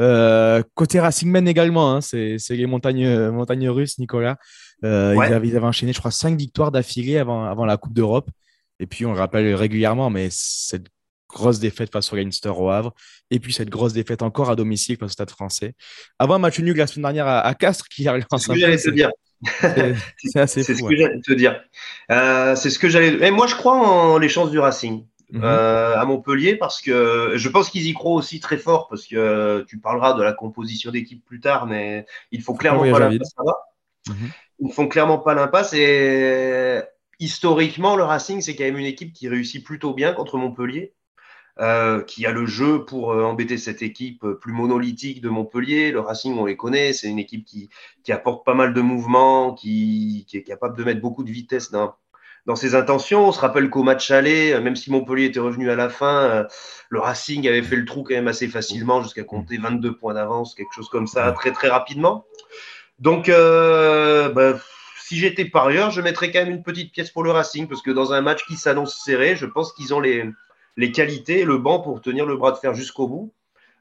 Euh, 0.00 0.62
côté 0.74 0.98
Racing 0.98 1.30
Men 1.30 1.46
également, 1.46 1.94
hein, 1.94 2.00
c'est 2.00 2.38
les 2.50 2.66
montagnes, 2.66 3.04
euh, 3.04 3.30
montagnes 3.30 3.68
russes, 3.68 3.98
Nicolas. 3.98 4.36
Euh, 4.82 5.14
ils, 5.14 5.34
avaient, 5.34 5.58
enchaîné, 5.58 5.92
je 5.92 5.98
crois, 5.98 6.10
cinq 6.10 6.38
victoires 6.38 6.72
d'affilée 6.72 7.18
avant, 7.18 7.44
avant 7.44 7.66
la 7.66 7.76
Coupe 7.76 7.92
d'Europe. 7.92 8.30
Et 8.78 8.86
puis, 8.86 9.04
on 9.04 9.12
le 9.12 9.18
rappelle 9.18 9.54
régulièrement, 9.54 10.08
mais 10.08 10.28
cette 10.30 10.86
grosse 11.28 11.60
défaite 11.60 11.92
face 11.92 12.12
au 12.12 12.16
Leinster 12.16 12.48
au 12.48 12.70
Havre. 12.70 12.94
Et 13.30 13.38
puis, 13.40 13.52
cette 13.52 13.68
grosse 13.68 13.92
défaite 13.92 14.22
encore 14.22 14.50
à 14.50 14.56
domicile 14.56 14.96
face 14.96 15.10
au 15.10 15.12
Stade 15.12 15.30
français. 15.30 15.74
Avant 16.18 16.36
un 16.36 16.38
match 16.38 16.58
nul 16.60 16.76
la 16.76 16.86
semaine 16.86 17.02
dernière 17.02 17.28
à, 17.28 17.54
Castres, 17.54 17.88
qui 17.88 18.08
arrive 18.08 18.24
en 18.30 18.38
C'est 18.38 18.46
ce 18.46 18.52
que 18.52 18.58
j'allais 18.58 18.78
te 18.78 18.90
dire. 18.90 19.10
C'est 20.24 20.38
assez 20.38 20.62
fou. 20.62 20.66
C'est 20.66 20.74
ce 20.76 20.82
que 20.82 20.96
j'allais 20.96 21.20
te 21.20 21.32
dire. 21.34 21.60
c'est 22.56 22.70
ce 22.70 22.78
que 22.78 22.88
j'allais. 22.88 23.26
Et 23.26 23.30
moi, 23.30 23.46
je 23.46 23.54
crois 23.54 23.76
en 23.76 24.16
les 24.16 24.30
chances 24.30 24.50
du 24.50 24.58
Racing. 24.58 25.04
Mhm. 25.32 25.42
Euh, 25.44 25.96
à 25.96 26.04
Montpellier 26.04 26.56
parce 26.56 26.80
que 26.80 27.32
je 27.36 27.48
pense 27.48 27.70
qu'ils 27.70 27.86
y 27.86 27.94
croient 27.94 28.14
aussi 28.14 28.40
très 28.40 28.56
fort 28.56 28.88
parce 28.88 29.06
que 29.06 29.64
tu 29.68 29.78
parleras 29.78 30.14
de 30.14 30.22
la 30.22 30.32
composition 30.32 30.90
d'équipe 30.90 31.24
plus 31.24 31.40
tard, 31.40 31.66
mais 31.66 32.06
ils 32.32 32.42
font 32.42 32.54
clairement 32.54 32.90
pas 32.90 32.98
l'impasse. 32.98 33.34
Mhm. 34.08 34.14
Ils 34.60 34.68
ne 34.68 34.72
font 34.72 34.88
clairement 34.88 35.18
pas 35.18 35.34
l'impasse 35.34 35.72
et 35.72 36.80
historiquement, 37.20 37.96
le 37.96 38.02
Racing, 38.02 38.40
c'est 38.40 38.56
quand 38.56 38.64
même 38.64 38.78
une 38.78 38.86
équipe 38.86 39.12
qui 39.12 39.28
réussit 39.28 39.64
plutôt 39.64 39.94
bien 39.94 40.12
contre 40.12 40.36
Montpellier. 40.36 40.94
Euh, 41.58 42.00
qui 42.02 42.24
a 42.24 42.32
le 42.32 42.46
jeu 42.46 42.86
pour 42.86 43.12
euh, 43.12 43.22
embêter 43.24 43.58
cette 43.58 43.82
équipe 43.82 44.24
plus 44.40 44.52
monolithique 44.52 45.20
de 45.20 45.28
Montpellier. 45.28 45.90
Le 45.90 46.00
Racing, 46.00 46.38
on 46.38 46.46
les 46.46 46.56
connaît, 46.56 46.94
c'est 46.94 47.08
une 47.08 47.18
équipe 47.18 47.44
qui, 47.44 47.68
qui, 48.02 48.12
apporte 48.12 48.46
pas 48.46 48.54
mal 48.54 48.72
de 48.72 48.80
mouvements, 48.80 49.52
qui, 49.52 50.24
qui, 50.26 50.38
est 50.38 50.42
capable 50.42 50.78
de 50.78 50.84
mettre 50.84 51.02
beaucoup 51.02 51.22
de 51.22 51.30
vitesse 51.30 51.70
dans, 51.70 51.94
dans 52.46 52.56
ses 52.56 52.74
intentions. 52.74 53.28
On 53.28 53.32
se 53.32 53.40
rappelle 53.40 53.70
qu'au 53.70 53.82
match 53.82 54.10
aller, 54.10 54.58
même 54.60 54.76
si 54.76 54.90
Montpellier 54.90 55.26
était 55.26 55.40
revenu 55.40 55.70
à 55.70 55.76
la 55.76 55.88
fin, 55.88 56.22
euh, 56.22 56.44
le 56.88 57.00
Racing 57.00 57.46
avait 57.48 57.62
fait 57.62 57.76
le 57.76 57.84
trou 57.84 58.02
quand 58.02 58.14
même 58.14 58.28
assez 58.28 58.48
facilement, 58.48 59.02
jusqu'à 59.02 59.24
compter 59.24 59.58
22 59.58 59.96
points 59.96 60.14
d'avance, 60.14 60.54
quelque 60.54 60.74
chose 60.74 60.88
comme 60.88 61.06
ça, 61.06 61.32
très 61.32 61.52
très 61.52 61.68
rapidement. 61.68 62.26
Donc, 62.98 63.28
euh, 63.28 64.28
bah, 64.30 64.58
si 65.02 65.16
j'étais 65.16 65.44
parieur, 65.44 65.90
je 65.90 66.00
mettrais 66.00 66.30
quand 66.30 66.40
même 66.40 66.50
une 66.50 66.62
petite 66.62 66.92
pièce 66.92 67.10
pour 67.10 67.22
le 67.22 67.30
Racing, 67.30 67.68
parce 67.68 67.82
que 67.82 67.90
dans 67.90 68.12
un 68.12 68.20
match 68.20 68.44
qui 68.46 68.56
s'annonce 68.56 69.02
serré, 69.02 69.36
je 69.36 69.46
pense 69.46 69.72
qu'ils 69.72 69.94
ont 69.94 70.00
les, 70.00 70.28
les 70.76 70.92
qualités, 70.92 71.44
le 71.44 71.58
banc 71.58 71.80
pour 71.80 72.00
tenir 72.00 72.26
le 72.26 72.36
bras 72.36 72.52
de 72.52 72.56
fer 72.56 72.74
jusqu'au 72.74 73.08
bout. 73.08 73.32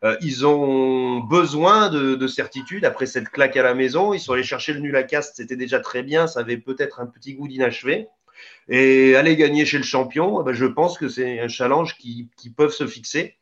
Euh, 0.06 0.16
ils 0.22 0.46
ont 0.46 1.20
besoin 1.20 1.90
de, 1.90 2.16
de, 2.16 2.28
certitude 2.28 2.86
après 2.86 3.06
cette 3.06 3.30
claque 3.30 3.58
à 3.58 3.64
la 3.64 3.74
maison. 3.74 4.14
Ils 4.14 4.20
sont 4.20 4.32
allés 4.32 4.44
chercher 4.44 4.72
le 4.72 4.80
nul 4.80 4.96
à 4.96 5.04
caste, 5.04 5.36
c'était 5.36 5.58
déjà 5.58 5.82
très 5.82 6.04
bien. 6.04 6.26
Ça 6.26 6.40
avait 6.40 6.58
peut-être 6.58 7.02
un 7.02 7.06
petit 7.06 7.34
goût 7.34 7.50
d'inachevé. 7.50 8.08
Et 8.68 9.16
aller 9.16 9.36
gagner 9.36 9.66
chez 9.66 9.78
le 9.78 9.84
champion, 9.84 10.42
eh 10.42 10.44
ben, 10.44 10.54
je 10.54 10.66
pense 10.66 10.98
que 10.98 11.10
c'est 11.10 11.40
un 11.40 11.48
challenge 11.48 11.98
qui, 11.98 12.30
qui 12.38 12.52
peuvent 12.52 12.72
se 12.72 12.86
fixer 12.86 13.40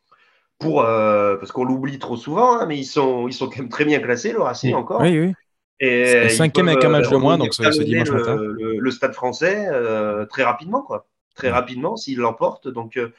pour 0.58 0.82
euh, 0.82 1.36
parce 1.36 1.52
qu'on 1.52 1.64
l'oublie 1.64 1.98
trop 1.98 2.16
souvent, 2.16 2.58
hein, 2.58 2.66
mais 2.66 2.78
ils 2.78 2.84
sont 2.84 3.28
ils 3.28 3.32
sont 3.32 3.46
quand 3.48 3.58
même 3.58 3.68
très 3.68 3.84
bien 3.84 4.00
classés 4.00 4.32
le 4.32 4.40
Racing 4.40 4.74
encore. 4.74 5.00
Oui 5.00 5.18
oui. 5.18 5.34
Et 5.80 6.28
cinquième 6.30 6.68
avec 6.68 6.84
un 6.84 6.88
match 6.88 7.08
de 7.08 7.16
moins, 7.16 7.38
donc 7.38 7.54
c'est 7.54 7.84
dimanche 7.84 8.10
matin. 8.10 8.36
Le, 8.36 8.90
Stade 8.90 9.12
Français 9.12 9.68
euh, 9.70 10.26
très 10.26 10.42
rapidement 10.42 10.82
quoi, 10.82 11.06
très 11.36 11.50
rapidement 11.50 11.96
s'ils 11.96 12.18
l'emportent. 12.18 12.66
Donc 12.66 12.96
euh, 12.96 13.12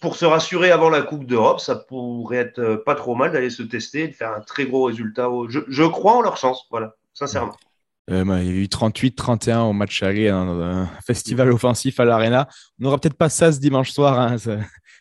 pour 0.00 0.14
se 0.14 0.24
rassurer 0.24 0.70
avant 0.70 0.88
la 0.88 1.02
Coupe 1.02 1.26
d'Europe, 1.26 1.58
ça 1.58 1.74
pourrait 1.74 2.36
être 2.36 2.76
pas 2.86 2.94
trop 2.94 3.16
mal 3.16 3.32
d'aller 3.32 3.50
se 3.50 3.64
tester, 3.64 4.06
de 4.06 4.12
faire 4.12 4.32
un 4.32 4.40
très 4.40 4.66
gros 4.66 4.84
résultat. 4.84 5.28
Je, 5.48 5.58
je 5.66 5.82
crois 5.82 6.12
en 6.12 6.20
leur 6.20 6.36
chance, 6.36 6.68
voilà, 6.70 6.94
sincèrement. 7.12 7.56
Euh, 8.10 8.24
bah, 8.24 8.42
il 8.42 8.46
y 8.46 8.50
a 8.50 8.52
eu 8.52 8.64
38-31 8.64 9.68
au 9.68 9.72
match 9.72 10.02
aller, 10.02 10.28
un, 10.28 10.88
festival 11.06 11.52
offensif 11.52 12.00
à 12.00 12.04
l'Arena. 12.04 12.48
On 12.80 12.84
n'aura 12.84 12.98
peut-être 12.98 13.16
pas 13.16 13.28
ça 13.28 13.52
ce 13.52 13.60
dimanche 13.60 13.90
soir, 13.90 14.18
hein, 14.18 14.36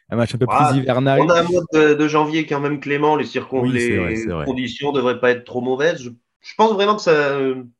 un 0.09 0.15
match 0.15 0.35
un 0.35 0.37
peu 0.37 0.45
plus 0.45 0.77
hivernal. 0.77 1.21
On 1.21 1.29
a 1.29 1.39
un 1.39 1.43
mois 1.43 1.63
de, 1.73 2.07
janvier 2.07 2.45
quand 2.45 2.59
même 2.59 2.79
clément, 2.79 3.15
les, 3.15 3.25
les 3.25 4.25
conditions 4.45 4.91
ne 4.91 4.97
devraient 4.97 5.19
pas 5.19 5.31
être 5.31 5.45
trop 5.45 5.61
mauvaises. 5.61 6.03
Je, 6.03 6.53
pense 6.55 6.73
vraiment 6.73 6.95
que 6.95 7.01
ça, 7.01 7.39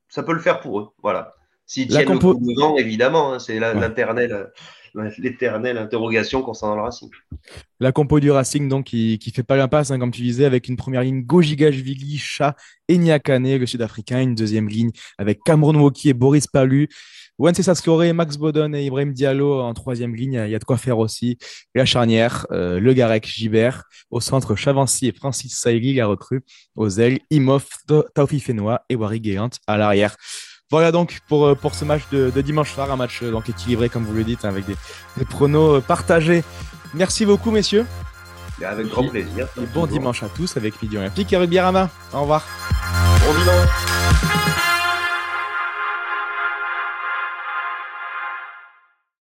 ça 0.10 0.24
peut 0.24 0.34
le 0.34 0.40
faire 0.40 0.60
pour 0.60 0.80
eux. 0.80 0.90
Voilà. 1.04 1.36
S'ils 1.66 1.88
tiennent 1.88 2.12
le 2.12 2.18
coup 2.18 2.78
évidemment, 2.78 3.34
hein, 3.34 3.40
c'est 3.40 3.60
l'internel 3.60 4.52
l'éternelle 5.18 5.78
interrogation 5.78 6.42
concernant 6.42 6.76
le 6.76 6.82
Racing. 6.82 7.10
La 7.80 7.92
compo 7.92 8.20
du 8.20 8.32
Racing, 8.32 8.68
donc, 8.70 8.86
qui, 8.86 9.20
qui 9.20 9.32
fait 9.32 9.44
pas 9.44 9.56
l'impasse, 9.56 9.92
hein, 9.92 10.00
comme 10.00 10.12
tu 10.12 10.22
disais, 10.22 10.46
avec 10.46 10.68
une 10.68 10.78
première 10.78 11.04
ligne 11.04 11.24
Gojigashvili, 11.24 12.18
Chat 12.18 12.56
et 12.88 12.98
Niakane, 12.98 13.58
le 13.58 13.66
Sud-Africain, 13.66 14.22
une 14.22 14.36
deuxième 14.36 14.68
ligne 14.68 14.92
avec 15.18 15.40
Cameron 15.44 15.76
Woki 15.76 16.10
et 16.10 16.14
Boris 16.14 16.48
Palu. 16.48 16.90
Wenceslas 17.42 17.76
Saskoré, 17.76 18.14
Max 18.14 18.38
Bodon 18.38 18.74
et 18.74 18.86
Ibrahim 18.86 19.14
Diallo 19.14 19.62
en 19.62 19.74
troisième 19.74 20.16
ligne. 20.16 20.44
Il 20.46 20.52
y 20.52 20.56
a 20.56 20.60
de 20.60 20.64
quoi 20.64 20.78
faire 20.78 21.00
aussi. 21.00 21.40
la 21.74 21.86
charnière, 21.86 22.46
euh, 22.52 22.80
Le 22.80 22.94
Garek, 22.94 23.26
Gibert. 23.26 23.84
Au 24.12 24.20
centre, 24.20 24.56
Chavancy 24.56 25.08
et 25.08 25.12
Francis 25.12 25.58
Saïli, 25.58 25.96
la 25.96 26.06
recrue. 26.06 26.44
Aux 26.76 26.90
ailes, 27.00 27.20
Imoff, 27.32 27.68
Taufi 28.14 28.40
Fenois 28.40 28.82
et 28.90 28.96
Wari 28.96 29.22
Guéant 29.22 29.50
à 29.66 29.78
l'arrière. 29.78 30.16
Voilà 30.72 30.94
donc 30.94 31.20
pour, 31.28 31.46
euh, 31.48 31.56
pour 31.56 31.76
ce 31.76 31.84
match 31.84 32.04
de, 32.12 32.30
dimanche 32.42 32.74
soir, 32.74 32.90
un 32.90 32.96
match 32.96 33.20
euh, 33.22 33.32
donc 33.32 33.50
équilibré 33.50 33.90
comme 33.90 34.06
vous 34.06 34.14
le 34.14 34.24
dites, 34.24 34.46
avec 34.46 34.66
des, 34.66 34.78
des 35.18 35.26
pronos 35.26 35.78
euh, 35.78 35.82
partagés. 35.82 36.44
Merci 36.94 37.26
beaucoup 37.26 37.52
messieurs. 37.52 37.86
Avec 38.66 38.88
grand 38.88 39.08
plaisir. 39.08 39.48
bon 39.74 39.86
dimanche 39.86 40.24
à 40.24 40.30
tous 40.30 40.56
avec 40.56 40.82
Midi 40.82 40.98
Olympique 40.98 41.34
et 41.34 41.38
Rugby 41.38 41.60
Rama. 41.60 41.90
Au 42.14 42.22
revoir. 42.22 42.46
Bon 43.26 43.34
dimanche. 43.34 44.58